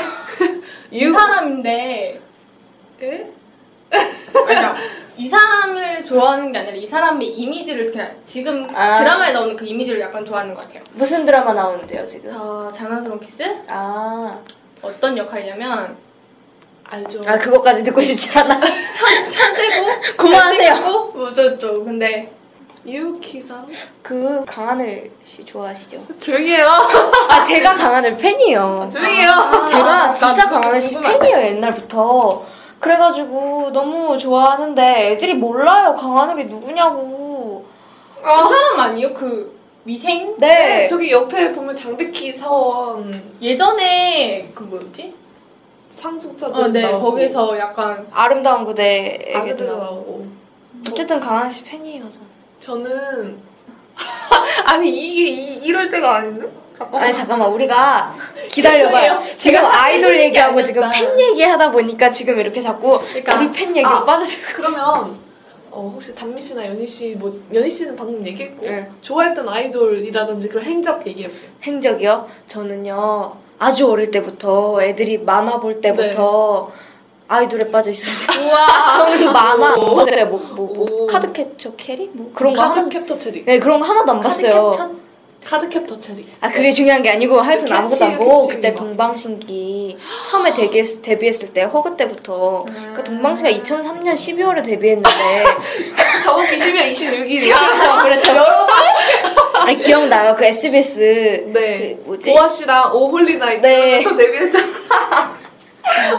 이 0.91 1.11
사람인데? 1.11 2.21
그러니까 4.33 4.77
이 5.17 5.29
사람을 5.29 6.05
좋아하는 6.05 6.53
게 6.53 6.59
아니라 6.59 6.77
이 6.77 6.87
사람의 6.87 7.29
이미지를 7.29 7.91
그냥 7.91 8.17
지금 8.27 8.67
아. 8.75 8.99
드라마에 8.99 9.33
나오는 9.33 9.57
그 9.57 9.67
이미지를 9.67 10.01
약간 10.01 10.25
좋아하는 10.25 10.55
것 10.55 10.63
같아요. 10.63 10.83
무슨 10.93 11.25
드라마 11.27 11.53
나오는데요, 11.53 12.07
지금? 12.09 12.33
아, 12.35 12.73
장난스러운 12.75 13.21
키스? 13.21 13.43
아, 13.69 14.39
어떤 14.83 15.17
역할이냐면 15.17 15.97
알죠. 16.85 17.23
아 17.27 17.39
그거까지 17.39 17.85
듣고 17.85 18.03
싶지 18.03 18.37
않아. 18.39 18.59
천재고 18.61 19.87
그만하세요. 20.17 20.75
잘생겼고 20.75 21.13
뭐 21.19 21.29
어쩌고 21.29 21.85
근데 21.85 22.33
유키상 22.87 23.69
그 24.03 24.45
강하늘 24.47 25.11
씨 25.23 25.45
좋아하시죠? 25.45 26.03
조용히 26.19 26.53
해요. 26.55 26.67
아 27.29 27.45
제가 27.45 27.75
강하늘 27.75 28.17
팬이에요. 28.17 28.89
조용히 28.93 29.21
해요. 29.21 29.31
제가 29.69 30.13
진짜 30.13 30.45
나 30.45 30.51
강하늘 30.51 30.81
씨 30.81 30.95
궁금하다. 30.95 31.19
팬이에요 31.19 31.47
옛날부터. 31.57 32.45
그래가지고 32.79 33.71
너무 33.73 34.17
좋아하는데 34.17 35.13
애들이 35.13 35.35
몰라요 35.35 35.95
강하늘이 35.95 36.47
누구냐고. 36.47 37.67
그 38.17 38.23
사람 38.29 38.81
아니에요? 38.81 39.13
그 39.15 39.59
미생? 39.85 40.35
네. 40.39 40.87
저기 40.87 41.11
옆에 41.11 41.53
보면 41.53 41.75
장백희 41.77 42.33
사원 42.35 43.23
예전에 43.41 44.51
그 44.55 44.63
뭐였지? 44.65 45.15
상속자들 45.91 46.63
어, 46.63 46.69
네 46.69 46.83
나오고 46.83 47.11
거기서 47.11 47.59
약간 47.59 48.07
아름다운 48.13 48.65
그대에게도 48.65 49.39
아기들 49.39 49.67
나오고. 49.67 49.81
나오고 49.85 50.27
어쨌든 50.91 51.19
강하늘 51.21 51.51
씨 51.53 51.65
팬이에요 51.65 52.09
저는. 52.09 52.40
저는 52.61 53.39
아니 54.67 54.91
이게 54.91 55.31
이, 55.31 55.55
이럴 55.65 55.91
때가 55.91 56.17
아닌데? 56.17 56.49
아니 56.93 57.13
잠깐만 57.13 57.51
우리가 57.51 58.15
기다려봐요. 58.49 59.23
지금 59.37 59.65
아이돌 59.65 60.19
얘기하고 60.19 60.63
지금 60.63 60.89
팬 60.91 61.19
얘기하다 61.19 61.71
보니까 61.71 62.11
지금 62.11 62.39
이렇게 62.39 62.61
자꾸 62.61 63.01
그러니까 63.01 63.39
우리 63.39 63.53
팬 63.53 63.77
얘기로 63.77 63.89
아, 63.89 64.21
있어. 64.23 64.37
그러면 64.55 65.19
어, 65.71 65.93
혹시 65.95 66.15
단미 66.15 66.41
씨나 66.41 66.67
연희 66.67 66.87
씨, 66.87 67.15
뭐 67.15 67.39
연희 67.53 67.71
씨는 67.71 67.95
방금 67.97 68.27
얘기했고 68.27 68.65
네. 68.65 68.91
좋아했던 69.03 69.49
아이돌이라든지 69.49 70.49
그런 70.49 70.65
행적 70.65 71.07
얘기해보세요. 71.07 71.51
행적이요? 71.63 72.29
저는요 72.49 73.37
아주 73.59 73.89
어릴 73.89 74.11
때부터 74.11 74.83
애들이 74.83 75.19
만화 75.19 75.61
볼 75.61 75.81
때부터 75.81 76.73
아이돌에 77.29 77.71
빠져 77.71 77.93
있었어요. 77.93 78.47
우와 78.47 78.67
저는 78.97 79.33
만화 79.33 79.75
오. 79.75 79.95
뭐 79.95 80.05
뭐뭐 80.05 80.39
뭐, 80.55 80.87
오. 80.90 80.90
카드캐쳐 81.13 81.77
캐리 81.77 82.11
뭐 82.13 82.31
그런 82.35 82.53
거 82.55 82.63
하나 82.63 82.75
카드 82.75 82.89
캡터 82.89 83.19
체리. 83.19 83.45
네 83.45 83.59
그런 83.59 83.81
거 83.81 83.87
하나도 83.87 84.13
안 84.13 84.21
봤어요. 84.21 85.01
카드 85.43 85.69
캡터 85.71 85.99
체리. 86.01 86.27
아 86.43 86.51
그게 86.51 86.71
중요한 86.71 87.03
게 87.03 87.09
아니고 87.11 87.41
하여튼 87.41 87.65
캐치, 87.65 87.75
아무것도 87.75 88.05
안 88.05 88.19
보고 88.19 88.47
캐치 88.49 88.57
그때 88.57 88.71
막. 88.73 88.77
동방신기 88.77 89.97
처음에 90.27 90.53
데뷔했, 90.53 91.01
데뷔했을 91.03 91.53
때 91.55 91.63
Hug 91.63 91.97
때부터 91.97 92.67
그 92.95 93.03
동방신기가 93.03 93.59
2003년 93.63 94.13
12월에 94.13 94.63
데뷔했는데 94.63 95.09
저거 96.25 96.43
기시면 96.43 96.93
26일이야. 96.93 97.55
그렇죠 97.55 98.03
그렇죠 98.03 98.31
여러분 98.33 98.75
아니 99.55 99.77
기억나요 99.77 100.35
그 100.37 100.45
SBS 100.45 100.99
네. 101.55 101.97
그 101.97 102.03
뭐지 102.07 102.33
보아 102.35 102.47
씨랑 102.49 102.95
오홀리 102.95 103.39
나이트 103.39 103.67
네. 103.67 104.01
데뷔했잖아. 104.05 105.40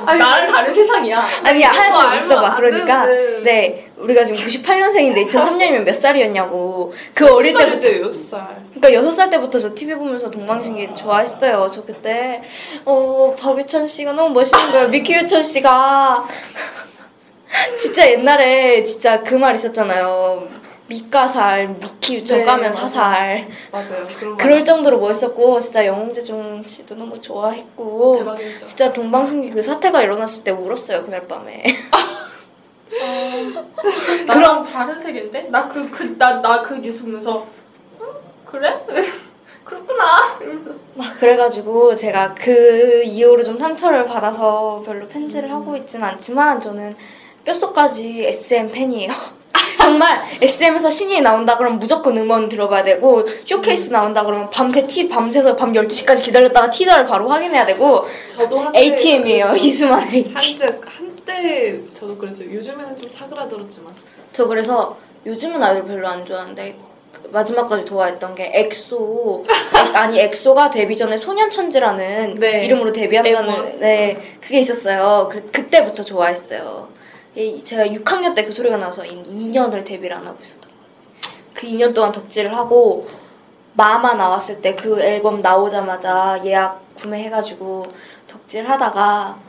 아니, 0.05 0.19
나는 0.19 0.51
다른 0.51 0.73
세상이야 0.73 1.29
아니 1.43 1.61
그거 1.61 1.77
하여튼 1.77 1.99
알면 2.01 2.17
있어봐 2.25 2.47
안 2.47 2.55
그러니까 2.57 3.05
되는데. 3.05 3.41
네 3.43 3.87
우리가 3.97 4.23
지금 4.23 4.41
98년생인데 4.47 5.27
2003년이면 5.27 5.83
몇 5.83 5.95
살이었냐고 5.95 6.93
그 7.13 7.31
어릴 7.31 7.53
때부터 7.53 7.79
때부터 7.79 8.09
6살. 8.09 8.45
그러니까 8.69 8.93
여섯 8.93 9.11
살 9.11 9.29
때부터 9.29 9.59
저 9.59 9.73
TV 9.75 9.93
보면서 9.95 10.29
동방신기 10.31 10.95
좋아했어요. 10.95 11.69
저 11.71 11.83
그때 11.85 12.41
어 12.85 13.35
박유천 13.39 13.85
씨가 13.85 14.13
너무 14.13 14.33
멋있는 14.33 14.71
거예요. 14.71 14.87
미키유천 14.87 15.43
씨가 15.43 16.27
진짜 17.77 18.09
옛날에 18.09 18.83
진짜 18.83 19.21
그 19.21 19.35
말 19.35 19.55
있었잖아요. 19.55 20.47
미가살 20.95 21.69
미키유천 21.79 22.39
네, 22.39 22.43
까면 22.43 22.61
맞아요. 22.63 22.71
사살. 22.73 23.47
맞아요. 23.71 24.07
그런 24.19 24.37
그럴 24.37 24.65
정도로 24.65 24.99
멋있었고 24.99 25.57
진짜 25.61 25.85
영웅재종 25.85 26.63
씨도 26.67 26.95
너무 26.95 27.17
좋아했고 27.17 28.17
대박이죠. 28.19 28.65
진짜 28.65 28.91
동방신기 28.91 29.51
그 29.51 29.61
사태가 29.61 30.01
일어났을 30.01 30.43
때 30.43 30.51
울었어요 30.51 31.05
그날 31.05 31.25
밤에. 31.27 31.63
나랑 34.27 34.63
다른 34.63 35.01
세계인데? 35.01 35.43
나 35.49 35.69
그 35.69 35.89
그 35.91 36.17
나 36.17 36.41
나 36.41 36.61
그 36.61 36.73
뉴스 36.75 37.01
보면서 37.03 37.47
응? 38.01 38.07
그래? 38.45 38.85
그렇구나 39.63 40.37
막 40.95 41.17
그래가지고 41.17 41.95
제가 41.95 42.35
그 42.35 43.01
이후로 43.05 43.43
좀 43.45 43.57
상처를 43.57 44.03
받아서 44.03 44.83
별로 44.85 45.07
팬지를 45.07 45.49
하고 45.49 45.77
있진 45.77 46.03
않지만 46.03 46.59
저는 46.59 46.93
뼛속까지 47.45 48.25
SM 48.27 48.69
팬이에요. 48.71 49.11
정말 49.91 50.21
SM에서 50.41 50.89
신이 50.89 51.19
나온다 51.21 51.57
그러면 51.57 51.77
무조건 51.79 52.15
음원 52.17 52.47
들어봐야 52.47 52.81
되고 52.83 53.23
쇼케이스 53.45 53.91
나온다 53.91 54.23
그러면 54.23 54.49
밤새 54.49 54.87
티 54.87 55.09
밤새서 55.09 55.55
밤 55.57 55.73
12시까지 55.73 56.23
기다렸다가 56.23 56.69
티저를 56.69 57.05
바로 57.05 57.27
확인해야 57.27 57.65
되고 57.65 58.05
저도 58.27 58.59
한때 58.59 58.79
ATM이에요. 58.79 59.47
그- 59.49 59.57
이수만 59.57 60.07
ATM. 60.13 60.33
한때 60.35 60.79
한때 60.85 61.79
저도 61.93 62.17
그랬죠. 62.17 62.43
요즘에는 62.45 62.97
좀 62.97 63.09
사그라들었지만 63.09 63.93
저 64.31 64.47
그래서 64.47 64.97
요즘은 65.25 65.61
아이돌 65.61 65.83
별로 65.85 66.07
안 66.07 66.25
좋아하는데 66.25 66.75
그 67.11 67.29
마지막까지 67.29 67.83
좋아했던 67.85 68.33
게 68.35 68.49
엑소 68.55 69.43
엑- 69.47 69.95
아니 69.95 70.19
엑소가 70.21 70.69
데뷔 70.69 70.95
전에 70.95 71.17
소년천지라는 71.17 72.35
네. 72.35 72.63
이름으로 72.65 72.93
데뷔한다는. 72.93 73.79
네 73.81 74.17
그게 74.39 74.59
있었어요. 74.59 75.27
그, 75.29 75.51
그때부터 75.51 76.03
좋아했어요. 76.05 76.87
이- 77.35 77.63
제가 77.63 77.85
6학년 77.85 78.35
때 78.35 78.43
그 78.43 78.51
소리가 78.53 78.77
나와서 78.77 79.03
2년을 79.03 79.83
데뷔를 79.85 80.15
안 80.17 80.27
하고 80.27 80.37
있었던 80.41 80.69
거예요. 80.69 80.85
그 81.53 81.67
2년 81.67 81.93
동안 81.93 82.11
덕질을 82.11 82.55
하고 82.55 83.07
MAMA 83.73 84.15
나왔을 84.15 84.61
때 84.61 84.75
그 84.75 84.99
앨범 85.01 85.41
나오자마자 85.41 86.41
예약 86.43 86.93
구매해가지고 86.95 87.87
덕질하다가 88.27 89.39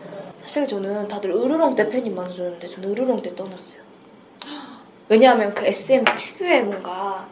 사실 0.41 0.67
저는 0.67 1.09
다들 1.09 1.31
으르렁 1.33 1.75
때 1.75 1.89
팬이 1.89 2.11
많아졌는데 2.11 2.69
저는 2.69 2.91
으르렁 2.91 3.21
때 3.23 3.35
떠났어요. 3.35 3.83
왜냐하면 5.09 5.53
그 5.55 5.67
SM 5.67 6.05
특유의 6.05 6.63
뭔가 6.65 7.27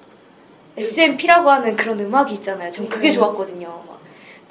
SMP라고 0.77 1.51
하는 1.51 1.77
그런 1.77 1.99
음악이 1.99 2.35
있잖아요. 2.35 2.71
전 2.71 2.89
그게 2.89 3.11
음. 3.11 3.15
좋았거든요. 3.15 3.67
막 3.87 4.00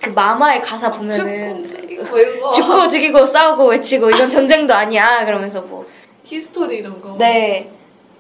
그 0.02 0.10
MAMA의 0.10 0.62
가사 0.62 0.92
보면은 0.92 1.68
죽고 1.68 1.82
죽이고 1.82 2.04
뭐 2.40 2.52
죽고 2.52 2.88
죽이고 2.88 3.26
싸우고 3.26 3.66
외치고 3.68 4.10
이건 4.10 4.30
전쟁도 4.30 4.74
아니야 4.74 5.26
그러면서 5.26 5.62
뭐 5.62 5.86
History 6.24 6.78
이런 6.78 7.02
거. 7.02 7.16
네. 7.18 7.72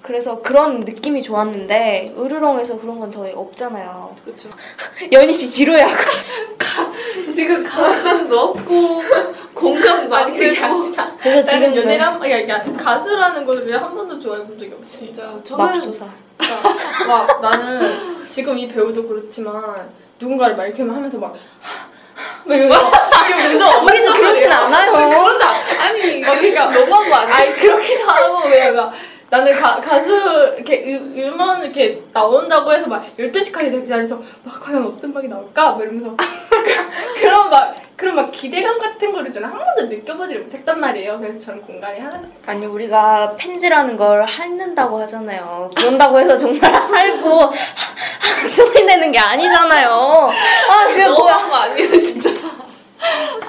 그래서 0.01 0.41
그런 0.41 0.79
느낌이 0.79 1.21
좋았는데 1.21 2.15
으르렁에서 2.17 2.79
그런 2.79 2.99
건 2.99 3.11
더 3.11 3.25
없잖아요. 3.33 4.15
그렇죠. 4.23 4.49
연희 5.11 5.33
씨 5.33 5.49
지루해하고 5.49 5.93
지금 7.33 7.63
감정도 7.63 8.39
없고 8.39 9.03
공감도 9.53 10.15
안 10.15 10.33
되고 10.37 10.91
그래서 11.21 11.43
지금 11.43 11.75
연애를 11.75 12.01
한 12.05 12.19
그러니까 12.19 12.63
가수라는 12.77 13.45
거를 13.45 13.81
한 13.81 13.93
번도 13.93 14.19
좋아해 14.19 14.41
본 14.45 14.57
적이 14.57 14.73
없어 14.79 14.97
진짜 14.99 15.37
저는 15.43 15.65
맙소사. 15.65 16.05
그러니까 16.37 17.05
막 17.07 17.41
나는 17.41 18.29
지금 18.29 18.57
이 18.57 18.67
배우도 18.69 19.05
그렇지만 19.05 19.89
누군가를 20.19 20.55
막 20.55 20.65
이렇게 20.65 20.83
하면서 20.83 21.17
막 21.17 21.35
막 22.45 22.55
이러면서 22.55 22.91
먼저 23.35 23.81
우리는 23.81 24.13
그렇진 24.13 24.51
않아요. 24.51 24.91
그러다 24.91 25.49
아니 25.83 26.19
막 26.19 26.33
그러니까 26.35 26.65
너무한 26.71 27.09
거 27.09 27.15
아니야? 27.15 27.35
아니 27.37 27.55
그렇기도 27.55 28.05
하고 28.09 28.49
내가 28.49 28.91
나는 29.29 29.53
가, 29.53 29.79
가수 29.79 30.09
이렇게 30.55 30.95
음, 30.97 31.13
음원 31.17 31.63
이렇게 31.63 32.03
나온다고 32.11 32.73
해서 32.73 32.87
막 32.87 33.05
12시까지 33.17 33.83
기다려서 33.83 34.21
막 34.43 34.59
과연 34.59 34.83
어떤 34.83 35.11
음악이 35.11 35.27
나올까? 35.27 35.71
막 35.71 35.81
이러면서 35.81 36.15
그런 37.21 37.49
막 37.49 37.75
그런 37.95 38.15
막 38.15 38.31
기대감 38.31 38.79
같은 38.79 39.11
거를 39.11 39.31
저는 39.31 39.49
한 39.49 39.57
번도 39.57 39.93
느껴보지를 39.93 40.43
못했단 40.43 40.79
말이에요. 40.79 41.19
그래서 41.19 41.37
저는 41.39 41.61
공간이 41.61 41.99
하나도 41.99 42.27
아니 42.45 42.65
우리가 42.65 43.35
팬지라는 43.37 43.97
걸 43.97 44.23
핥는다고 44.23 44.99
하잖아요. 45.01 45.69
그런다고 45.75 46.19
해서 46.19 46.37
정말 46.37 46.73
핥고 46.73 47.51
소리 48.55 48.83
내는 48.85 49.11
게 49.11 49.19
아니잖아요. 49.19 49.89
아 49.91 50.87
그게 50.87 51.05
뭐야? 51.07 51.13
너무한 51.13 51.49
거 51.49 51.55
아니에요 51.57 51.99
진짜. 51.99 52.29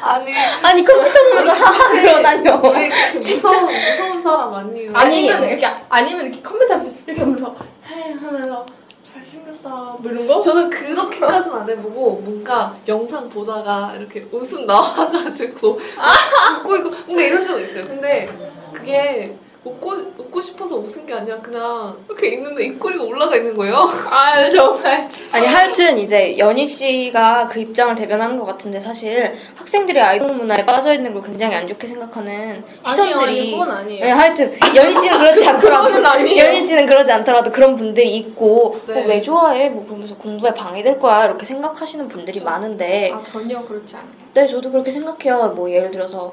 아니 0.01 0.33
아니 0.63 0.85
컴퓨터 0.85 1.19
보면서 1.29 1.53
하하 1.53 1.91
그러다뇨. 1.93 2.61
그렇게 2.61 3.19
무서운 3.19 3.67
무서운 3.67 4.23
사람 4.23 4.55
아니에요. 4.55 4.93
아니, 4.95 5.31
아니면 5.31 5.51
이렇게 5.51 5.67
아니면 5.89 6.27
이렇게 6.27 6.43
컴퓨터 6.43 6.75
앞에서 6.75 6.93
이렇게 7.07 7.21
하면서 7.21 7.57
헤 7.87 8.13
하면서 8.15 8.67
잘생겼다 9.13 9.69
뭐 9.69 10.01
이런 10.05 10.27
거? 10.27 10.41
저는 10.41 10.71
그렇게까지는 10.71 11.59
안 11.59 11.69
해보고 11.69 12.21
뭔가 12.25 12.77
영상 12.87 13.29
보다가 13.29 13.95
이렇게 13.99 14.27
웃음 14.31 14.67
나와가지고 14.67 15.69
웃고 16.61 16.77
있고 16.77 16.91
뭔가 17.07 17.23
이런 17.23 17.47
적은 17.47 17.65
있어요. 17.65 17.85
근데 17.87 18.31
그게 18.73 19.37
웃고 19.63 19.91
웃고 20.17 20.41
싶어서 20.41 20.77
웃은 20.77 21.05
게 21.05 21.13
아니라 21.13 21.39
그냥 21.41 21.99
이렇게 22.09 22.29
있는데 22.29 22.65
입꼬리가 22.65 23.05
올라가 23.05 23.37
있는 23.37 23.55
거예요. 23.55 23.91
아유 24.09 24.51
정말 24.51 25.07
아니 25.31 25.47
하여튼 25.47 25.99
이제 25.99 26.39
연희 26.39 26.67
씨가 26.67 27.47
그 27.47 27.61
입장을 27.61 27.95
대변하는 27.95 28.39
것 28.39 28.47
같은데 28.47 28.81
사실 28.81 29.35
학생들이 29.57 30.01
아이돌 30.01 30.29
문화에 30.35 30.65
빠져 30.65 30.95
있는 30.95 31.13
걸 31.13 31.23
굉장히 31.23 31.57
안 31.57 31.69
좋게 31.69 31.87
생각하는 31.87 32.65
시선들이 32.87 33.15
아니요, 33.15 33.27
아니, 33.27 33.51
그건 33.53 33.71
아니에요. 33.71 34.05
네, 34.05 34.11
하여튼 34.11 34.59
연희 34.75 34.95
씨는 34.95 35.19
그렇지 35.19 35.45
않더라도 35.49 35.85
그건 35.89 36.07
아니에요. 36.07 36.43
연희 36.43 36.61
씨는 36.63 36.87
그러지 36.87 37.13
않더라도 37.13 37.53
그런 37.53 37.77
분들이 37.77 38.17
있고 38.17 38.81
네. 38.87 39.03
어, 39.03 39.07
왜 39.07 39.21
좋아해? 39.21 39.69
뭐 39.69 39.85
그러면서 39.85 40.15
공부에 40.17 40.55
방해될 40.55 40.99
거야 40.99 41.27
이렇게 41.27 41.45
생각하시는 41.45 42.09
분들이 42.09 42.39
그렇죠. 42.41 42.51
많은데 42.51 43.13
아 43.13 43.23
전혀 43.25 43.63
그렇지 43.63 43.95
않아요. 43.95 44.09
네 44.33 44.47
저도 44.47 44.71
그렇게 44.71 44.91
생각해요. 44.91 45.53
뭐 45.55 45.71
예를 45.71 45.91
들어서 45.91 46.33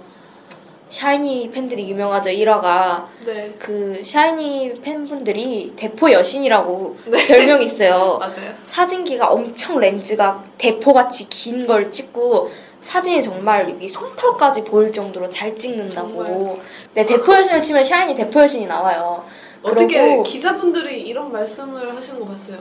샤이니 0.89 1.51
팬들이 1.51 1.89
유명하죠 1.89 2.29
1화가 2.29 3.05
네. 3.25 3.53
그 3.59 4.01
샤이니 4.03 4.75
팬분들이 4.81 5.73
대포 5.75 6.11
여신이라고 6.11 6.97
네. 7.07 7.27
별명이 7.27 7.65
있어요. 7.65 8.17
맞아요. 8.21 8.53
사진기가 8.61 9.27
엄청 9.27 9.79
렌즈가 9.79 10.43
대포같이 10.57 11.27
긴 11.29 11.67
걸 11.67 11.91
찍고 11.91 12.49
사진이 12.79 13.21
정말 13.21 13.69
여기 13.69 13.89
솜털까지 13.89 14.63
보일 14.63 14.91
정도로 14.91 15.27
잘 15.29 15.53
찍는다고. 15.55 16.59
네, 16.93 17.05
대포 17.05 17.33
여신을 17.33 17.61
치면 17.61 17.83
샤이니 17.83 18.15
대포 18.15 18.41
여신이 18.41 18.67
나와요. 18.67 19.25
어떻게 19.63 20.21
기자분들이 20.23 21.01
이런 21.01 21.31
말씀을 21.31 21.93
하시는 21.93 22.19
거 22.19 22.25
봤어요. 22.27 22.57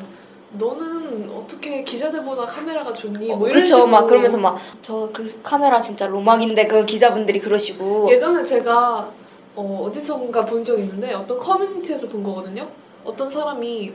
너는 0.53 1.31
어떻게 1.31 1.83
기자들보다 1.85 2.47
카메라가 2.47 2.93
좋니? 2.93 3.35
뭐 3.35 3.49
이런 3.49 3.61
그쵸, 3.62 3.67
식으로. 3.76 3.87
막 3.88 4.07
그러면서 4.07 4.38
막 4.38 4.57
저 4.83 5.11
그 5.12 5.26
카메라 5.43 5.81
진짜 5.81 6.07
로망인데 6.07 6.67
그 6.67 6.85
기자분들이 6.87 7.38
그러시고. 7.41 8.09
예전에 8.11 8.43
제가 8.45 9.11
어, 9.57 9.85
어디선가 9.87 10.45
본 10.47 10.65
적 10.65 10.79
있는데 10.79 11.12
어떤 11.15 11.38
커뮤니티에서 11.38 12.09
본 12.09 12.23
거거든요. 12.23 12.69
어떤 13.05 13.29
사람이 13.29 13.93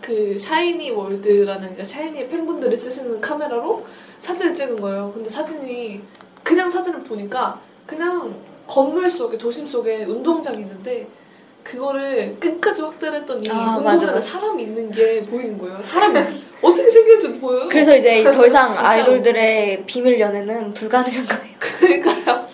그 0.00 0.36
샤이니 0.38 0.90
월드라는 0.90 1.60
그러니까 1.60 1.84
샤이니의 1.84 2.28
팬분들이 2.28 2.76
쓰시는 2.76 3.20
카메라로 3.20 3.84
사진을 4.20 4.54
찍은 4.54 4.76
거예요. 4.76 5.12
근데 5.14 5.28
사진이 5.28 6.00
그냥 6.42 6.68
사진을 6.68 7.04
보니까 7.04 7.60
그냥 7.86 8.34
건물 8.66 9.08
속에 9.10 9.36
도심 9.38 9.66
속에 9.68 10.04
운동장이 10.04 10.60
있는데 10.62 11.06
그거를 11.64 12.36
끝까지 12.40 12.82
확대를 12.82 13.20
했더니 13.20 13.48
아, 13.50 13.76
운동장에 13.76 13.82
맞아, 13.84 14.06
맞아. 14.06 14.20
사람이 14.20 14.62
있는 14.62 14.90
게 14.90 15.22
보이는 15.22 15.56
거예요. 15.58 15.80
사람이 15.82 16.18
어떻게 16.62 16.90
생겼지 16.90 17.40
보여요? 17.40 17.68
그래서 17.68 17.96
이제 17.96 18.22
더 18.30 18.46
이상. 18.46 18.70
아이돌들의 18.76 19.84
비밀 19.86 20.18
연애는 20.20 20.74
불가능한 20.74 21.26
거예요. 21.26 21.54
그러니까요. 21.58 22.46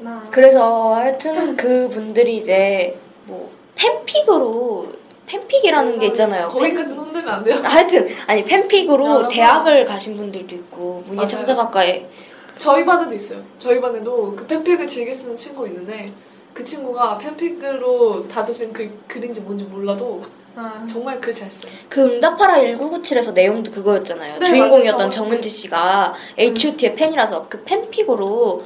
나 0.00 0.26
그래서 0.30 0.94
하여튼 0.94 1.56
그 1.56 1.88
분들이 1.88 2.36
이제 2.38 2.98
뭐 3.24 3.50
팬픽으로 3.76 4.88
팬픽이라는 5.26 5.98
게 6.00 6.06
있잖아요. 6.06 6.48
거기까지 6.48 6.92
손대면 6.94 7.28
안 7.32 7.44
돼요. 7.44 7.56
하여튼 7.62 8.08
아니 8.26 8.42
팬픽으로 8.42 9.04
여러분. 9.06 9.28
대학을 9.28 9.84
가신 9.84 10.16
분들도 10.16 10.54
있고 10.56 11.04
문예. 11.06 11.26
청자학과에 11.26 12.08
저희 12.56 12.84
반에도 12.84 13.14
있어요. 13.14 13.38
저희 13.58 13.80
반에도 13.80 14.34
그 14.34 14.46
팬픽을 14.46 14.86
즐겨 14.88 15.14
쓰는 15.14 15.36
친구 15.36 15.66
있는데 15.68 16.10
그 16.54 16.64
친구가 16.64 17.18
팬픽으로 17.18 18.28
다져진 18.28 18.72
그 18.72 19.02
글인지 19.06 19.40
뭔지 19.42 19.64
몰라도 19.64 20.22
아, 20.56 20.84
정말 20.88 21.20
글 21.20 21.34
잘 21.34 21.50
써요. 21.50 21.70
그 21.88 22.02
응답하라 22.04 22.56
1997에서 22.56 23.32
내용도 23.32 23.70
그거였잖아요. 23.70 24.38
네, 24.40 24.46
주인공이었던 24.46 24.98
맞아요. 24.98 25.10
정은지 25.10 25.48
씨가 25.48 26.14
H.O.T의 26.36 26.94
팬이라서 26.96 27.46
그 27.48 27.62
팬픽으로 27.62 28.64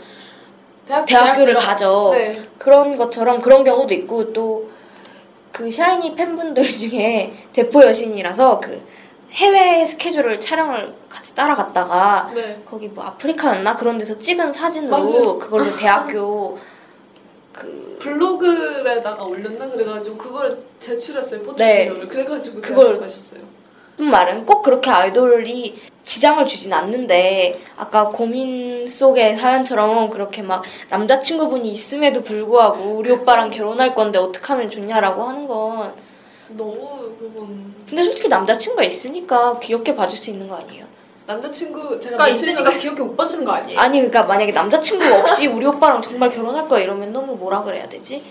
대학, 0.87 1.05
대학교를 1.05 1.55
대학교. 1.55 1.67
가죠. 1.67 2.11
네. 2.15 2.43
그런 2.59 2.97
것처럼 2.97 3.41
그런 3.41 3.65
경우도 3.65 3.93
있고 3.95 4.33
또 4.33 4.69
그 5.55 5.71
샤이니 5.71 6.17
팬분들 6.17 6.65
중에 6.77 7.33
대포 7.53 7.85
여신이라서 7.85 8.59
그 8.59 8.83
해외 9.31 9.87
스케줄을 9.87 10.41
촬영을 10.41 10.93
같이 11.09 11.33
따라갔다가 11.37 12.33
네. 12.35 12.61
거기 12.67 12.89
뭐 12.89 13.05
아프리카였나 13.05 13.77
그런 13.77 13.97
데서 13.97 14.19
찍은 14.19 14.51
사진으로 14.51 14.91
맞아요. 14.99 15.39
그걸로 15.39 15.65
대학교 15.79 16.59
그 17.55 17.97
블로그에다가 18.01 19.23
올렸나 19.25 19.71
그래가지고 19.71 20.17
그걸 20.19 20.59
제출했어요 20.81 21.41
네. 21.57 21.87
포트폴리오를 21.89 22.09
그래가지고 22.09 22.61
그걸- 22.61 23.01
가셨어요. 23.01 23.41
무슨 23.97 24.11
말은 24.11 24.45
꼭 24.45 24.63
그렇게 24.63 24.91
아이돌이 24.91 25.77
지장을 26.03 26.45
주진 26.47 26.73
않는데 26.73 27.61
아까 27.77 28.09
고민 28.09 28.87
속의 28.89 29.37
사연처럼 29.37 30.11
그렇게 30.11 30.43
막 30.43 30.65
남자친구분이 30.91 31.71
있음에도 31.71 32.23
불구하고 32.25 32.97
우리 32.97 33.13
오빠랑 33.13 33.51
결혼할 33.51 33.95
건데 33.95 34.19
어떻게 34.19 34.45
하면 34.49 34.69
좋냐라고 34.69 35.23
하는 35.23 35.47
건 35.47 35.95
너무 36.49 37.15
그건 37.19 37.73
근데 37.89 38.03
솔직히 38.03 38.29
남자친구가 38.29 38.83
있으니까 38.83 39.61
귀엽게 39.61 39.95
봐줄 39.95 40.19
수 40.19 40.29
있는 40.31 40.49
거 40.49 40.57
아니에요? 40.57 40.87
남자친구 41.27 42.01
제가 42.01 42.17
그러니까 42.17 42.29
있으니까 42.29 42.65
전에 42.65 42.79
귀엽게 42.79 43.03
못 43.03 43.17
봐주는 43.17 43.45
거 43.45 43.53
아니에요? 43.53 43.79
아니 43.79 43.99
그러니까 43.99 44.25
만약에 44.25 44.53
남자친구가 44.53 45.21
없이 45.21 45.47
우리 45.47 45.67
오빠랑 45.67 46.03
정말 46.03 46.29
결혼할 46.29 46.69
거야 46.69 46.83
이러면 46.83 47.13
너무 47.13 47.35
뭐라 47.37 47.63
그래야 47.63 47.89
되지? 47.89 48.23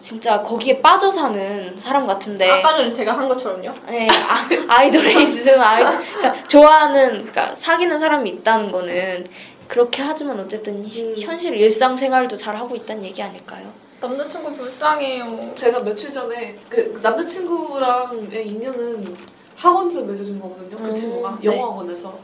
진짜 0.00 0.40
거기에 0.42 0.80
빠져 0.80 1.10
사는 1.10 1.76
사람 1.76 2.06
같은데 2.06 2.48
아까 2.48 2.76
전에 2.76 2.92
제가 2.92 3.18
한 3.18 3.28
것처럼요. 3.28 3.72
네, 3.88 4.06
아, 4.08 4.48
아이돌에 4.68 5.12
있으면 5.24 5.60
아이, 5.60 5.82
그러니까 5.82 6.42
좋아하는, 6.44 7.10
그러니까 7.10 7.54
사귀는 7.56 7.98
사람이 7.98 8.30
있다는 8.30 8.70
거는 8.70 9.26
그렇게 9.66 10.02
하지만 10.02 10.38
어쨌든 10.38 10.84
음. 10.84 11.14
현실 11.18 11.54
일상생활도 11.54 12.36
잘 12.36 12.56
하고 12.56 12.76
있다는 12.76 13.04
얘기 13.04 13.20
아닐까요? 13.20 13.72
남자친구 14.00 14.56
불쌍해요. 14.56 15.52
제가 15.56 15.80
며칠 15.80 16.12
전에 16.12 16.56
그 16.68 16.98
남자친구랑의 17.02 18.46
인연은 18.46 19.16
학원에서 19.58 20.02
맺어준 20.02 20.40
거거든요. 20.40 20.76
그 20.76 20.84
음, 20.88 20.94
친구가 20.94 21.38
네. 21.42 21.46
영어학원에서. 21.46 22.18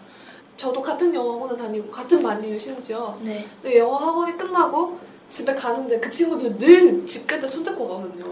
저도 0.57 0.81
같은 0.81 1.12
영어 1.12 1.33
학원을 1.35 1.57
다니고 1.57 1.90
같은 1.90 2.23
반이에요 2.23 2.57
심지어. 2.59 3.18
네. 3.23 3.44
근데 3.61 3.79
영어 3.79 3.97
학원이 3.97 4.37
끝나고 4.38 4.99
집에 5.29 5.53
가는데 5.55 5.99
그 5.99 6.09
친구들 6.09 6.57
늘 6.59 7.05
집 7.07 7.27
갈 7.27 7.40
때 7.40 7.47
손잡고 7.49 7.88
가거든요. 7.88 8.27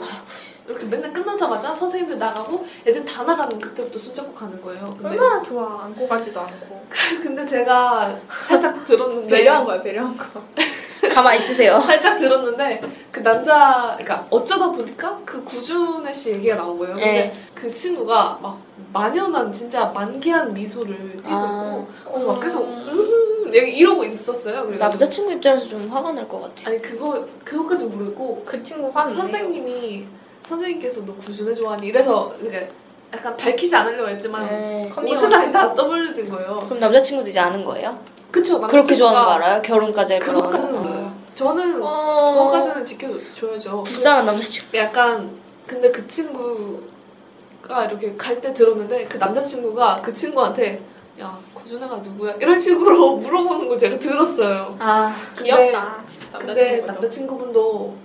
이렇게 0.68 0.86
맨날 0.86 1.12
끝나자마자 1.12 1.74
선생님들 1.74 2.20
나가고 2.20 2.64
애들 2.86 3.04
다 3.04 3.24
나가면 3.24 3.58
그때부터 3.58 3.98
손잡고 3.98 4.32
가는 4.32 4.60
거예요. 4.62 4.94
근데, 4.96 5.18
얼마나 5.18 5.42
좋아. 5.42 5.82
안고 5.84 6.06
가지도 6.06 6.38
않고. 6.40 6.86
근데 7.20 7.44
제가 7.44 8.20
살짝 8.46 8.86
들었는데 8.86 9.26
배려한 9.26 9.64
거야, 9.64 9.82
배려한 9.82 10.16
거. 10.16 10.24
가만히 11.10 11.38
있으세요. 11.38 11.80
살짝 11.84 12.18
들었는데 12.18 12.82
그 13.10 13.20
남자 13.22 13.96
그러니까 13.98 14.26
어쩌다 14.30 14.70
보니까 14.70 15.18
그 15.24 15.42
구준혜 15.44 16.12
씨 16.12 16.30
얘기가 16.32 16.56
나온 16.56 16.78
거예요. 16.78 16.94
근데 16.94 17.12
네. 17.12 17.34
그 17.54 17.72
친구가 17.74 18.38
막 18.40 18.58
만연한 18.92 19.52
진짜 19.52 19.86
만개한 19.86 20.52
미소를 20.54 20.96
띠고 21.16 21.28
아. 21.28 21.86
있고 22.06 22.26
막 22.26 22.40
계속 22.40 22.62
음, 22.64 23.50
이러고 23.52 24.04
있었어요. 24.04 24.64
그래가지고 24.66 24.78
남자친구 24.88 25.32
입장에서 25.32 25.68
좀 25.68 25.88
화가 25.90 26.12
날 26.12 26.28
것 26.28 26.40
같아. 26.40 26.70
아니 26.70 26.80
그거 26.80 27.26
그거까지 27.44 27.84
모르고 27.86 28.42
그 28.46 28.62
친구 28.62 28.90
화는 28.94 29.14
선생님이 29.14 30.06
선생님께서 30.46 31.04
너 31.04 31.14
구준혜 31.16 31.54
좋아하니 31.54 31.86
이래서 31.88 32.32
이게 32.42 32.68
약간 33.12 33.36
밝히지 33.36 33.74
않으려고 33.76 34.08
했지만 34.08 34.46
네. 34.46 34.92
온. 34.96 35.18
세상이 35.18 35.52
다 35.52 35.74
떠벌려진 35.74 36.30
거예요. 36.30 36.64
그럼 36.66 36.80
남자친구도 36.80 37.28
이제 37.28 37.38
아는 37.40 37.64
거예요? 37.64 37.98
그쵸 38.32 38.60
그렇게 38.62 38.96
좋아하는 38.96 39.24
거 39.24 39.30
알아요? 39.32 39.62
결혼까지 39.62 40.14
할 40.14 40.20
그것까지는 40.20 40.72
거라서. 40.72 40.88
몰라요. 40.88 41.12
저는 41.34 41.82
어... 41.82 42.32
그거까지는 42.32 42.84
지켜줘야죠. 42.84 43.82
불쌍한 43.84 44.24
남자친구. 44.26 44.76
약간 44.76 45.30
근데 45.66 45.90
그 45.92 46.06
친구가 46.08 47.84
이렇게 47.86 48.14
갈 48.16 48.40
때 48.40 48.52
들었는데 48.52 49.06
그 49.06 49.16
남자친구가 49.18 50.00
그 50.02 50.12
친구한테 50.12 50.82
야 51.20 51.38
구준혜가 51.54 51.96
누구야 51.98 52.32
이런 52.40 52.58
식으로 52.58 53.16
물어보는 53.22 53.68
걸 53.68 53.78
제가 53.78 53.98
들었어요. 53.98 54.76
아, 54.80 55.14
귀엽다. 55.38 56.02
근데 56.38 56.80
남자친구도. 56.80 56.86
남자친구분도 56.92 57.96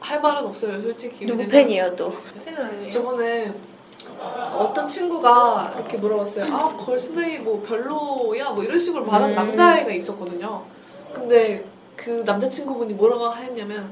할 0.00 0.20
말은 0.20 0.46
없어요 0.46 0.80
솔직히. 0.82 1.26
누구 1.26 1.46
팬이에요 1.46 1.94
또? 1.96 2.12
팬은 2.44 2.64
아니에요. 2.64 2.90
저번에 2.90 3.54
어떤 4.24 4.86
친구가 4.86 5.72
이렇게 5.76 5.96
물어봤어요. 5.96 6.54
아 6.54 6.76
걸스데이 6.76 7.38
뭐 7.38 7.62
별로야 7.66 8.50
뭐 8.50 8.62
이런 8.62 8.76
식으로 8.78 9.04
말하는 9.04 9.34
음. 9.34 9.36
남자애가 9.36 9.90
있었거든요. 9.92 10.62
근데 11.12 11.64
그 11.96 12.22
남자친구분이 12.26 12.94
뭐라고 12.94 13.34
했냐면 13.34 13.90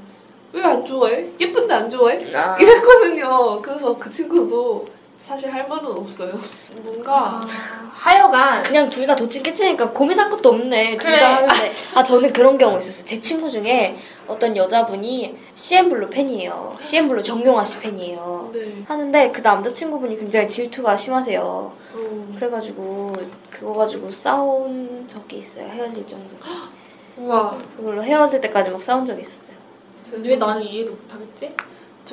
왜 0.52 0.62
안 0.62 0.84
좋아해? 0.84 1.28
예쁜데 1.38 1.74
안 1.74 1.90
좋아해? 1.90 2.34
아, 2.34 2.56
이랬거든요. 2.58 3.60
그래서 3.62 3.96
그 3.98 4.10
친구도 4.10 4.84
사실 5.18 5.52
할 5.52 5.66
말은 5.68 5.84
없어요. 5.86 6.38
뭔가 6.82 7.40
아, 7.42 7.90
하여간 7.92 8.62
그냥 8.62 8.88
둘 8.88 9.06
다 9.06 9.16
도찐 9.16 9.42
개찐이니까 9.42 9.90
고민할 9.90 10.30
것도 10.30 10.50
없네. 10.50 10.92
둘 10.92 10.98
그래. 10.98 11.18
다 11.18 11.36
하는데. 11.36 11.72
아, 11.94 12.02
저는 12.02 12.32
그런 12.32 12.56
경우 12.56 12.78
있었어요. 12.78 13.04
제 13.04 13.20
친구 13.20 13.50
중에 13.50 13.96
어떤 14.26 14.56
여자분이 14.56 15.36
CN블루 15.54 16.10
팬이에요. 16.10 16.76
CN블루 16.80 17.22
정용화 17.22 17.64
씨 17.64 17.78
팬이에요. 17.78 18.50
네. 18.52 18.82
하는데 18.86 19.32
그 19.32 19.40
남자친구분이 19.40 20.16
굉장히 20.18 20.48
질투가 20.48 20.94
심하세요. 20.96 21.40
어, 21.42 22.32
그래가지고 22.34 23.12
그거 23.50 23.72
가지고 23.74 24.10
싸운 24.12 25.06
적이 25.08 25.38
있어요. 25.38 25.68
헤어질 25.68 26.06
정도. 26.06 26.36
우와. 27.18 27.58
그걸로 27.76 28.02
헤어질 28.04 28.40
때까지 28.40 28.70
막 28.70 28.82
싸운 28.82 29.04
적이 29.04 29.22
있었어요. 29.22 29.48
왜 30.22 30.36
나는 30.36 30.62
이해를 30.62 30.92
못하겠지? 30.92 31.54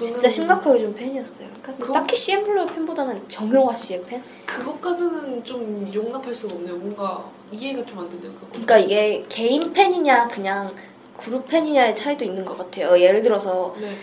진짜 0.01 0.29
심각하게 0.29 0.81
좀 0.81 0.93
팬이었어요. 0.95 1.47
그러니까 1.62 1.73
그거- 1.86 1.93
딱히 1.93 2.15
CN블루의 2.15 2.67
팬보다는 2.67 3.27
정용화 3.29 3.75
씨의 3.75 4.03
팬? 4.05 4.21
그것까지는 4.45 5.43
좀 5.43 5.89
용납할 5.93 6.34
수가 6.36 6.53
없네요. 6.55 6.75
뭔가 6.75 7.29
이해가 7.51 7.86
좀안 7.86 8.10
되네요. 8.10 8.31
그거. 8.34 8.47
그러니까 8.49 8.77
이게 8.77 9.25
개인 9.29 9.71
팬이냐 9.73 10.27
그냥 10.27 10.71
그룹 11.17 11.47
팬이냐의 11.47 11.95
차이도 11.95 12.25
있는 12.25 12.43
것 12.43 12.58
같아요. 12.58 12.99
예를 12.99 13.21
들어서 13.21 13.73
네. 13.79 13.95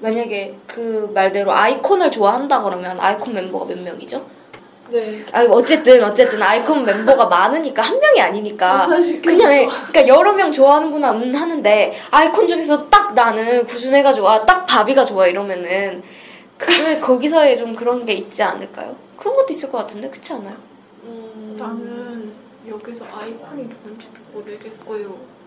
만약에 0.00 0.56
그 0.66 1.10
말대로 1.14 1.52
아이콘을 1.52 2.10
좋아한다 2.10 2.62
그러면 2.62 3.00
아이콘 3.00 3.34
멤버가 3.34 3.64
몇 3.64 3.78
명이죠? 3.78 4.24
네. 4.90 5.24
아 5.32 5.42
어쨌든 5.44 6.02
어쨌든 6.02 6.42
아이콘 6.42 6.84
멤버가 6.84 7.26
많으니까 7.26 7.82
한 7.82 7.98
명이 8.00 8.20
아니니까 8.20 8.86
그냥 9.22 9.52
애- 9.52 9.66
그러니까 9.90 10.08
여러 10.08 10.32
명 10.32 10.50
좋아하는구나 10.50 11.12
음 11.12 11.34
하는데 11.34 11.96
아이콘 12.10 12.48
중에서 12.48 12.88
딱 12.88 13.12
나는 13.14 13.64
구순애가 13.66 14.14
좋아 14.14 14.44
딱 14.46 14.66
바비가 14.66 15.04
좋아 15.04 15.26
이러면은 15.26 16.02
그 16.56 16.66
거기서의 17.00 17.56
좀 17.56 17.74
그런 17.74 18.04
게 18.06 18.14
있지 18.14 18.42
않을까요? 18.42 18.96
그런 19.16 19.34
것도 19.36 19.52
있을 19.52 19.70
것 19.70 19.78
같은데 19.78 20.08
그렇지 20.08 20.32
않아요? 20.32 20.56
음, 21.04 21.56
나는 21.58 22.32
여기서 22.68 23.04
아이콘이 23.12 23.68
누군지 23.68 24.06
모르겠고요. 24.32 25.37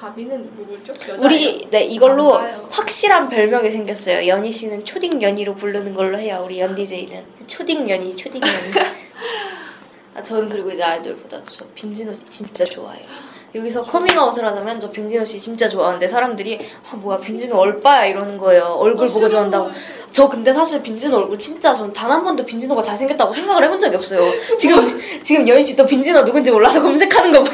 바비는 0.00 0.50
누구죠? 0.56 0.92
여자예요? 0.92 1.20
우리 1.20 1.66
네 1.70 1.84
이걸로 1.84 2.34
남자예요. 2.38 2.68
확실한 2.70 3.28
별명이 3.28 3.70
생겼어요. 3.70 4.26
연희 4.28 4.52
씨는 4.52 4.84
초딩 4.84 5.20
연희로 5.20 5.54
부르는 5.54 5.94
걸로 5.94 6.18
해요. 6.18 6.42
우리 6.44 6.60
연 6.60 6.74
DJ는 6.74 7.24
초딩 7.46 7.88
연희, 7.88 8.14
초딩 8.14 8.40
연희. 8.42 8.72
아, 10.14 10.22
저는 10.22 10.48
그리고 10.48 10.70
이제 10.70 10.82
아이돌보다도 10.82 11.44
저 11.50 11.64
빈진호 11.74 12.12
씨 12.14 12.24
진짜 12.24 12.64
좋아해요. 12.64 13.06
여기서 13.54 13.82
커밍아웃을 13.84 14.44
하자면 14.46 14.78
저 14.78 14.90
빈지노 14.90 15.24
씨 15.24 15.38
진짜 15.40 15.68
좋아하는데 15.68 16.06
사람들이 16.06 16.60
아 16.90 16.96
뭐야 16.96 17.18
빈지노 17.18 17.56
얼빠야 17.56 18.04
이러는 18.06 18.36
거예요. 18.38 18.64
얼굴 18.78 19.06
어, 19.08 19.10
보고 19.10 19.28
좋아한다고. 19.28 19.70
저 20.12 20.28
근데 20.28 20.52
사실 20.52 20.82
빈지노 20.82 21.16
얼굴 21.16 21.38
진짜 21.38 21.72
전 21.72 21.92
단 21.92 22.10
한 22.10 22.22
번도 22.24 22.44
빈지노가 22.44 22.82
잘생겼다고 22.82 23.32
생각을 23.32 23.64
해본 23.64 23.80
적이 23.80 23.96
없어요. 23.96 24.30
지금 24.58 25.00
지금 25.22 25.48
연희 25.48 25.62
씨또 25.64 25.86
빈지노 25.86 26.24
누군지 26.24 26.50
몰라서 26.50 26.80
검색하는 26.82 27.30
거 27.32 27.44
봐. 27.44 27.50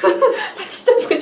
진짜 0.70 0.92
몰라. 0.94 1.17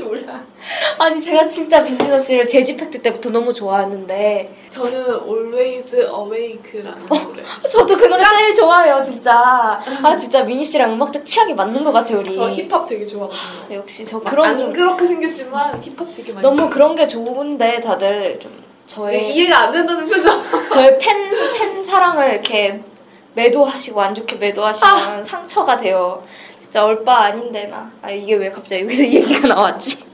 아니 0.99 1.21
제가 1.21 1.47
진짜 1.47 1.83
빈지노 1.85 2.19
씨를 2.19 2.49
재지팩트 2.49 3.03
때부터 3.03 3.31
너무 3.31 3.53
좋아했는데 3.53 4.55
저는 4.71 4.93
Always 5.25 5.95
Awake라는 5.97 7.07
노래. 7.07 7.43
저도 7.71 7.97
그 7.97 8.05
노래 8.05 8.23
제일 8.25 8.55
좋아해요 8.55 9.03
진짜 9.03 9.81
아 10.03 10.17
진짜 10.17 10.43
미니 10.43 10.65
씨랑 10.65 10.93
음악적 10.95 11.25
취향이 11.27 11.55
맞는 11.55 11.85
것 11.85 11.93
같아요 11.93 12.19
우리 12.21 12.33
저 12.33 12.49
힙합 12.51 12.87
되게 12.87 13.07
좋아하거든요. 13.07 13.79
역시 13.79 14.05
저막 14.05 14.25
그런 14.25 14.47
안좀 14.51 14.73
그렇게 14.73 15.07
생겼지만 15.07 15.83
힙합 15.83 16.11
되게 16.15 16.33
많이 16.33 16.43
너무. 16.43 16.69
그런 16.71 16.95
게 16.95 17.07
좋은데 17.07 17.81
다들 17.81 18.39
좀 18.41 18.65
저의 18.87 19.35
이해가 19.35 19.65
안 19.65 19.73
된다는 19.73 20.09
표정. 20.09 20.43
저의 20.71 20.99
팬 20.99 21.27
팬 21.59 21.85
사랑을 21.85 22.33
이렇게 22.33 22.81
매도하시고 23.35 24.01
안 24.01 24.15
좋게 24.15 24.37
매도하시면 24.37 25.23
상처가 25.25 25.77
돼요 25.77 26.23
진짜 26.61 26.85
얼빠 26.85 27.25
아닌데 27.25 27.67
나 27.67 27.91
아 28.03 28.11
이게 28.11 28.35
왜 28.35 28.51
갑자기 28.51 28.83
여기서 28.83 29.03
이 29.03 29.15
얘기가 29.17 29.47
나왔지 29.49 30.06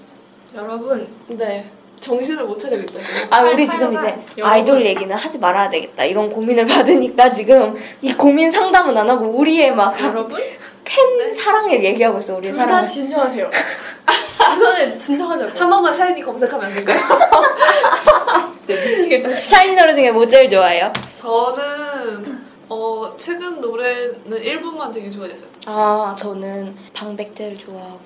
여러분 0.55 1.07
네. 1.29 1.71
정신을 2.01 2.45
못 2.45 2.59
차리겠다. 2.59 2.99
아 3.31 3.43
우리 3.45 3.67
지금 3.69 3.93
이제 3.93 4.07
여러분. 4.37 4.45
아이돌 4.45 4.85
얘기는 4.85 5.15
하지 5.15 5.39
말아야 5.39 5.71
되겠다 5.71 6.05
이런 6.05 6.29
고민을 6.31 6.67
받으니까 6.67 7.33
지금 7.33 7.77
이 8.01 8.13
고민 8.13 8.51
상담은 8.51 8.97
안 8.97 9.09
하고 9.09 9.27
우리의 9.27 9.73
막 9.75 9.99
여러분 10.03 10.41
팬 10.85 11.33
사랑을 11.33 11.83
얘기하고 11.85 12.19
있어 12.19 12.37
우리 12.37 12.53
사랑을 12.53 12.89
진정하세요. 12.89 13.49
우선은 14.53 15.01
진정하자고. 15.01 15.59
한 15.59 15.71
번만 15.71 15.95
샤이니 15.95 16.23
검색하면 16.23 16.67
안 16.67 16.75
될까요? 16.75 16.99
네, 18.67 18.75
미치겠다. 18.91 19.37
샤이니 19.37 19.77
노래 19.77 19.95
중에 19.95 20.11
뭐 20.11 20.27
제일 20.27 20.51
좋아해요? 20.51 20.93
저는 21.15 22.43
어 22.69 23.15
최근 23.17 23.61
노래는 23.61 24.25
1분만 24.29 24.93
되게 24.93 25.09
좋아했어요. 25.09 25.49
아 25.67 26.15
저는 26.19 26.75
방백대를 26.95 27.57
좋아하고 27.59 28.01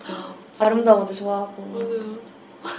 아름다워도 0.59 1.14
좋아하고 1.14 1.54
저는 1.72 2.18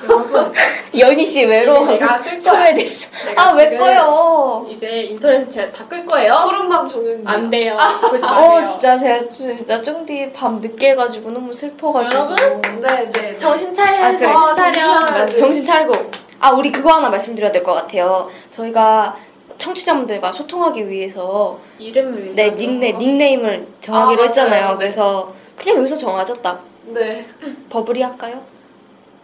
여러분 0.04 0.54
연희 0.98 1.26
씨 1.26 1.46
외로워 1.46 1.86
내가 1.86 2.22
끌 2.22 2.40
거야. 2.40 2.40
소외됐어 2.40 3.08
아 3.36 3.54
왜 3.54 3.78
꺼요 3.78 4.66
이제 4.70 5.04
인터넷 5.04 5.52
제가 5.52 5.72
다 5.72 5.88
끌 5.88 6.06
거예요. 6.06 6.34
푸른 6.46 6.70
밤 6.70 6.88
종현님. 6.88 7.28
안 7.28 7.50
돼요. 7.50 7.78
보지 8.02 8.20
마세요. 8.20 8.52
어 8.58 8.64
진짜 8.64 8.98
제가 8.98 9.28
진짜 9.30 9.82
쫑디 9.82 10.32
밤 10.34 10.56
늦게 10.58 10.92
해가지고 10.92 11.32
너무 11.32 11.52
슬퍼가지고 11.54 12.14
여러분? 12.16 12.82
네, 12.82 13.12
네. 13.12 13.38
정신 13.38 13.74
차려. 13.74 14.04
아, 14.06 14.12
그래. 14.18 14.20
정신 14.20 14.56
차려. 14.56 15.28
정신 15.28 15.66
차리고 15.66 15.94
아 16.40 16.52
우리 16.52 16.72
그거 16.72 16.94
하나 16.94 17.10
말씀드려야 17.10 17.52
될 17.52 17.64
것 17.64 17.74
같아요 17.74 18.30
저희가 18.52 19.16
청취자분들과 19.58 20.32
소통하기 20.32 20.88
위해서 20.88 21.60
이름을 21.80 22.36
네. 22.36 22.52
닉네 22.52 22.92
닉네임을 22.94 23.68
정하기로 23.82 24.22
아, 24.22 24.26
했잖아요. 24.26 24.72
네. 24.74 24.78
그래서 24.78 25.34
그냥 25.58 25.78
여기서 25.80 25.96
정하죠 25.96 26.36
딱 26.36 26.62
네. 26.86 27.26
버블이 27.70 28.02
할까요? 28.02 28.42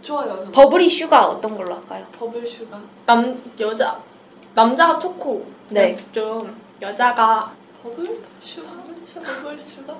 좋아요. 0.03 0.45
버블이 0.51 0.89
슈가 0.89 1.27
어떤 1.27 1.55
걸로 1.57 1.75
할까요? 1.75 2.05
버블 2.17 2.45
슈가. 2.45 2.79
남 3.05 3.41
여자 3.59 3.99
남자가 4.53 4.99
초코. 4.99 5.45
네. 5.71 5.97
좀 6.11 6.61
여자가 6.81 7.51
버블 7.81 8.21
슈가? 8.41 8.69
버블 9.13 9.59
슈가? 9.59 9.97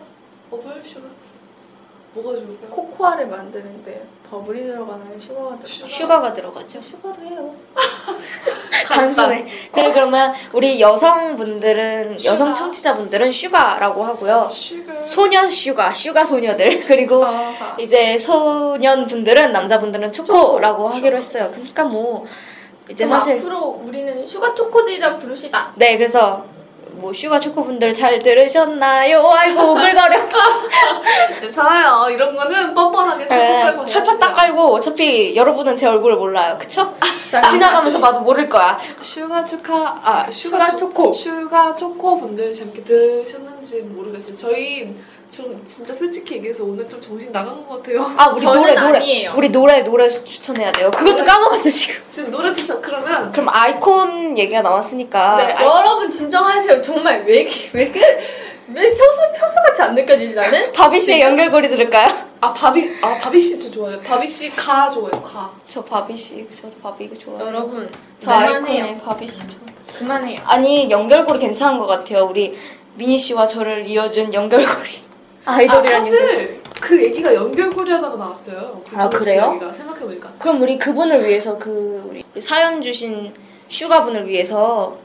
버블 0.50 0.84
슈가? 0.86 1.08
뭐가 2.14 2.32
좋을까요? 2.40 2.70
코코아를 2.70 3.28
만드는데 3.28 4.06
버블이 4.30 4.64
들어가나요? 4.68 5.20
슈가가 5.20 5.58
들어가나요? 5.58 5.66
슈가. 5.68 5.88
슈가가 5.88 6.34
들어가죠 6.34 6.82
슈가를 6.82 7.26
해요. 7.26 7.56
단순해. 8.88 9.46
그래 9.74 9.92
그러면 9.92 10.34
우리 10.54 10.80
여성분들은 10.80 12.20
슈가. 12.20 12.32
여성 12.32 12.54
청취자분들은 12.54 13.32
슈가라고 13.32 14.04
하고요. 14.04 14.50
슈가. 14.54 15.06
소녀 15.06 15.50
슈가, 15.50 15.94
슈가 15.94 16.24
소녀들 16.26 16.82
그리고 16.86 17.26
아하. 17.26 17.76
이제 17.80 18.18
소년분들은 18.18 19.52
남자분들은 19.52 20.12
초코라고 20.12 20.88
하기로 20.90 21.18
했어요. 21.18 21.50
그러니까 21.52 21.84
뭐 21.86 22.26
이제 22.90 23.08
사실 23.08 23.38
앞으로 23.40 23.82
우리는 23.84 24.28
슈가 24.28 24.54
초코들이라 24.54 25.18
부릅시다. 25.18 25.74
네 25.76 25.98
그래서 25.98 26.46
뭐 27.04 27.12
슈가 27.12 27.38
초코분들 27.38 27.94
잘 27.94 28.18
들으셨나요? 28.18 29.30
아이고 29.30 29.74
오글거려. 29.74 30.22
괜찮아요. 31.42 32.10
이런 32.10 32.34
거는 32.34 32.74
뻔뻔하게 32.74 33.28
철판 33.28 33.48
네, 33.50 33.62
깔고 33.62 33.86
철판 33.86 34.20
딱 34.20 34.34
깔고 34.34 34.74
어차피 34.76 35.36
여러분은 35.36 35.76
제 35.76 35.86
얼굴을 35.86 36.16
몰라요. 36.16 36.58
그쵸? 36.58 36.96
자, 37.30 37.42
지나가면서 37.42 38.00
봐도 38.00 38.22
모를 38.22 38.48
거야. 38.48 38.80
슈가 39.02 39.44
축하 39.44 40.00
아 40.02 40.32
슈가, 40.32 40.66
슈가 40.66 40.78
초코. 40.78 41.12
슈가 41.14 41.76
초코 41.76 42.18
분들 42.22 42.54
재밌게 42.54 42.86
들으셨는지 42.86 43.82
모르겠어요. 43.82 44.38
저희 44.38 44.96
좀 45.36 45.66
진짜 45.68 45.92
솔직히 45.94 46.36
얘기해서 46.36 46.64
오늘 46.64 46.88
좀 46.88 47.02
정신 47.02 47.32
나간 47.32 47.68
것 47.68 47.78
같아요. 47.78 48.06
아 48.18 48.28
우리 48.30 48.46
노래 48.46 48.74
노래 48.76 48.98
아니에요. 49.00 49.34
우리 49.36 49.50
노래 49.50 49.82
노래 49.82 50.08
추천해야 50.08 50.72
돼요. 50.72 50.92
그것도 50.92 51.26
까먹었어 51.26 51.70
지금. 51.70 51.96
지금 52.12 52.32
노래 52.32 52.54
추천 52.54 52.82
그러면 52.82 53.32
그럼 53.32 53.48
아이콘 53.50 54.38
얘기가 54.38 54.62
나왔으니까 54.62 55.38
네, 55.38 55.54
아, 55.54 55.64
여러분 55.64 56.12
진정하세요. 56.12 56.82
정말 56.84 57.24
왜 57.26 57.42
이렇게 57.42 57.70
왜 57.74 57.84
이렇게 57.84 58.00
왜 58.68 58.90
평소 58.96 59.34
평소 59.40 59.56
같이 59.68 59.82
안 59.82 59.96
느껴지지 59.96 60.36
나는? 60.36 60.72
바비 60.72 61.00
씨의 61.02 61.22
연결고리 61.22 61.68
들을까요? 61.68 62.08
아 62.40 62.54
바비 62.54 62.98
아 63.02 63.18
바비 63.20 63.40
씨도 63.40 63.72
좋아요. 63.72 64.00
바비 64.02 64.28
씨 64.28 64.52
가 64.56 64.90
좋아요. 64.90 65.10
가. 65.22 65.52
저 65.66 65.84
바비 65.84 66.16
씨, 66.16 66.48
저도 66.62 66.78
바비 66.82 67.06
이거 67.06 67.16
좋아해요. 67.18 67.48
여러분 67.48 67.90
저 68.20 68.30
아이콘의 68.32 68.62
그만해요. 68.62 68.98
바비 69.04 69.28
씨 69.28 69.38
좋아. 69.40 69.48
그만해요. 69.98 70.42
아니 70.46 70.90
연결고리 70.92 71.40
괜찮은 71.40 71.80
것 71.80 71.88
같아요. 71.88 72.26
우리 72.26 72.56
미니 72.96 73.18
씨와 73.18 73.48
저를 73.48 73.88
이어준 73.88 74.32
연결고리. 74.34 75.13
아 75.46 75.54
아이돌이란 75.56 76.02
연결. 76.02 76.02
사실 76.02 76.62
그 76.82 77.02
얘기가 77.04 77.34
연결고리 77.34 77.92
하다가 77.92 78.16
나왔어요. 78.16 78.82
그 78.90 78.96
아, 78.98 79.10
그래요? 79.10 79.52
얘기가 79.56 79.72
생각해보니까 79.72 80.34
그럼 80.40 80.62
우리 80.62 80.78
그분을 80.78 81.26
위해서 81.26 81.58
그 81.58 82.04
우리 82.10 82.24
사연 82.42 82.82
주신 82.82 83.34
슈가 83.70 84.04
분을 84.04 84.28
위해서 84.28 84.98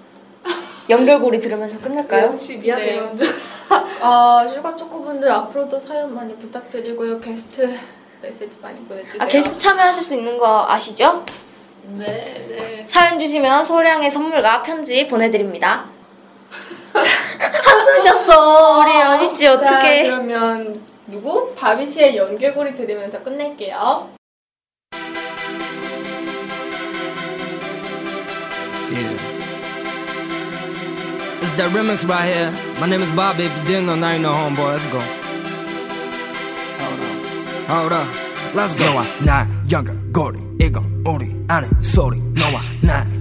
연결고리 0.90 1.40
들으면서 1.40 1.80
끝낼까요? 1.80 2.36
씨 2.38 2.56
미안해요. 2.58 3.14
아 4.00 4.46
슈가 4.48 4.76
초코분들 4.76 5.30
앞으로도 5.30 5.78
사연 5.80 6.14
많이 6.14 6.34
부탁드리고요. 6.36 7.20
게스트 7.20 7.76
메시지 8.22 8.58
많이 8.60 8.78
보내주세요. 8.86 9.22
아 9.22 9.26
게스트 9.26 9.58
참여하실 9.58 10.02
수 10.02 10.14
있는 10.14 10.38
거 10.38 10.66
아시죠? 10.68 11.24
네 11.84 12.46
네. 12.48 12.84
사연 12.86 13.18
주시면 13.18 13.64
소량의 13.64 14.10
선물과 14.10 14.62
편지 14.62 15.06
보내드립니다. 15.06 15.86
한숨 16.94 18.02
쉬었어 18.02 18.78
우리 18.80 18.98
연희 19.00 19.28
씨 19.28 19.44
자, 19.44 19.54
어떻게? 19.54 20.04
그러면 20.04 20.80
누구? 21.06 21.54
바비 21.54 21.90
씨의 21.90 22.16
연결고리 22.16 22.76
들으면서 22.76 23.22
끝낼게요. 23.22 24.10
Yeah. 28.90 29.18
It's 31.42 31.52
that 31.56 31.70
remix 31.72 32.08
right 32.08 32.24
here. 32.24 32.50
My 32.80 32.86
name 32.86 33.02
is 33.02 33.10
Bobby. 33.12 33.44
If 33.44 33.56
you 33.58 33.64
didn't 33.66 33.86
know, 33.86 33.96
now 33.96 34.12
you 34.12 34.18
know, 34.20 34.32
homeboy. 34.32 34.72
Let's 34.76 34.86
go. 34.88 35.00
Hold 36.80 37.00
up. 37.00 37.68
Hold 37.68 37.92
up. 37.92 38.08
Let's 38.54 38.74
go. 38.74 38.84
너와 38.84 39.04
나 39.24 39.46
연결고리 39.70 40.40
이건 40.60 41.04
우리 41.06 41.34
안에 41.48 41.68
소리 41.80 42.18
너와 42.34 42.60
나 42.77 42.77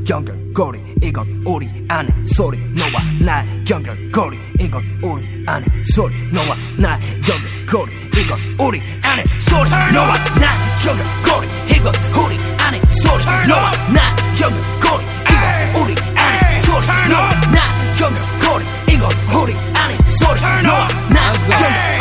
연결고리 0.09 0.79
이건 1.03 1.43
우리 1.45 1.67
안에 1.89 2.07
소리. 2.23 2.57
너와 2.59 3.01
나 3.19 3.45
연결고리 3.69 4.37
이건 4.59 4.83
우리 5.03 5.43
안에 5.45 5.65
소리. 5.93 6.15
너와 6.31 6.55
나 6.77 6.99
연결고리 7.27 7.91
이건 8.17 8.39
우리 8.59 8.81
안에 9.03 9.23
소리. 9.39 9.69
너와 9.69 10.13
나 10.39 10.47
연결고리 10.85 11.47
이건 11.75 11.93
우리 12.25 12.37
안에 12.57 12.81
소리. 12.91 13.47
너와 13.47 13.71
나 13.93 14.15
연결고리 14.41 15.05
이건 15.29 15.83
우리 15.83 15.95
안에 16.15 16.55
소리. 16.61 16.85
너와 17.09 17.29
나 17.51 17.59
연결고리 17.99 18.65
이건 18.93 19.09
우리 19.41 19.53
안에 19.73 19.97
소리. 20.09 20.39
너와 20.63 20.87
나 21.09 21.33
연결고리 21.49 21.96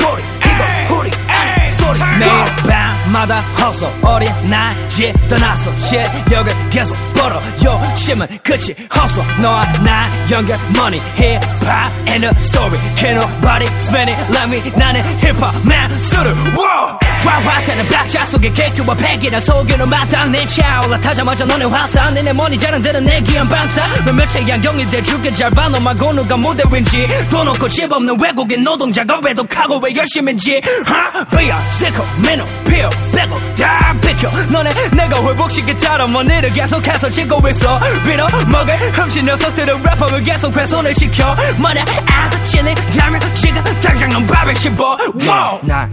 밤마다 3.15 3.39
허서 3.39 3.91
어린 4.03 4.29
낮에 4.49 5.13
떠나서 5.29 5.71
실력을 5.87 6.69
계속 6.69 6.95
벌어 7.13 7.41
욕심은 7.63 8.27
끝이 8.43 8.75
없어 8.89 9.23
너와 9.41 9.63
나 9.83 10.09
연결 10.29 10.57
money 10.75 10.99
힙합 11.15 11.91
and 12.07 12.27
the 12.27 12.35
story 12.43 12.77
Can't 12.97 13.17
nobody 13.17 13.65
spend 13.77 14.11
it 14.11 14.19
like 14.31 14.49
me 14.49 14.71
나는 14.75 15.01
힙합 15.19 15.53
만수를 15.65 16.33
wow 16.55 17.04
화화타는 17.24 17.88
박자 17.88 18.26
속에 18.26 18.50
개큐와 18.52 18.94
패기란 18.94 19.40
속에는 19.40 19.88
마땅 19.88 20.32
내 20.32 20.46
차올라 20.46 20.98
타자마자 21.00 21.44
너네 21.44 21.64
화사. 21.64 22.10
내내 22.10 22.32
머니 22.32 22.58
자랑들은 22.58 23.04
내 23.04 23.20
귀한 23.22 23.48
반사. 23.48 23.88
몇몇의 24.04 24.48
양경이 24.48 24.84
대줄게 24.90 25.32
잘봐 25.32 25.68
너마고 25.68 26.12
누가 26.12 26.36
무대 26.36 26.62
윈지. 26.70 27.08
돈 27.30 27.48
없고 27.48 27.68
집 27.68 27.90
없는 27.92 28.20
외국인 28.20 28.62
노동자가 28.62 29.20
외독하고 29.24 29.78
왜 29.78 29.94
열심인지. 29.94 30.60
하? 30.84 31.24
비야 31.36 31.60
시커 31.70 32.04
민호 32.22 32.44
피어 32.68 32.88
빼고 33.12 33.34
다 33.56 33.94
비켜. 34.00 34.30
너네 34.50 34.70
내가 34.90 35.22
회복시키 35.22 35.78
따라 35.80 36.06
머니를 36.06 36.52
계속해서 36.52 37.10
찍고 37.10 37.48
있어. 37.48 37.78
빌어 38.04 38.26
먹을 38.48 38.74
흠씬 38.92 39.24
녀석들은 39.26 39.82
래퍼를 39.82 40.24
계속 40.24 40.56
훼손을 40.56 40.94
시켜. 40.94 41.34
만약 41.58 41.86
아찔리다면 42.06 43.20
지금 43.34 43.62
당장 43.82 44.08
넌 44.10 44.26
밥을 44.26 44.54
씹어. 44.54 44.96
Wow. 45.26 45.58
나 45.62 45.88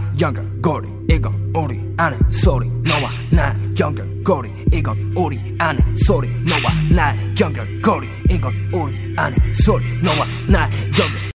연결고리 0.63 0.87
이건 1.09 1.51
우리 1.53 1.77
안에 1.97 2.17
소리 2.29 2.69
너와 2.69 3.09
나 3.29 3.53
연결고리 3.77 4.49
이건 4.71 5.13
우리 5.15 5.37
안에 5.59 5.79
소리 5.93 6.29
너와 6.29 6.71
나 6.95 7.15
연결고리 7.39 8.07
이건 8.29 8.53
우리 8.71 9.13
안에 9.17 9.35
소리 9.51 9.85
너와 10.01 10.25
나 10.47 10.63
연결 10.63 11.23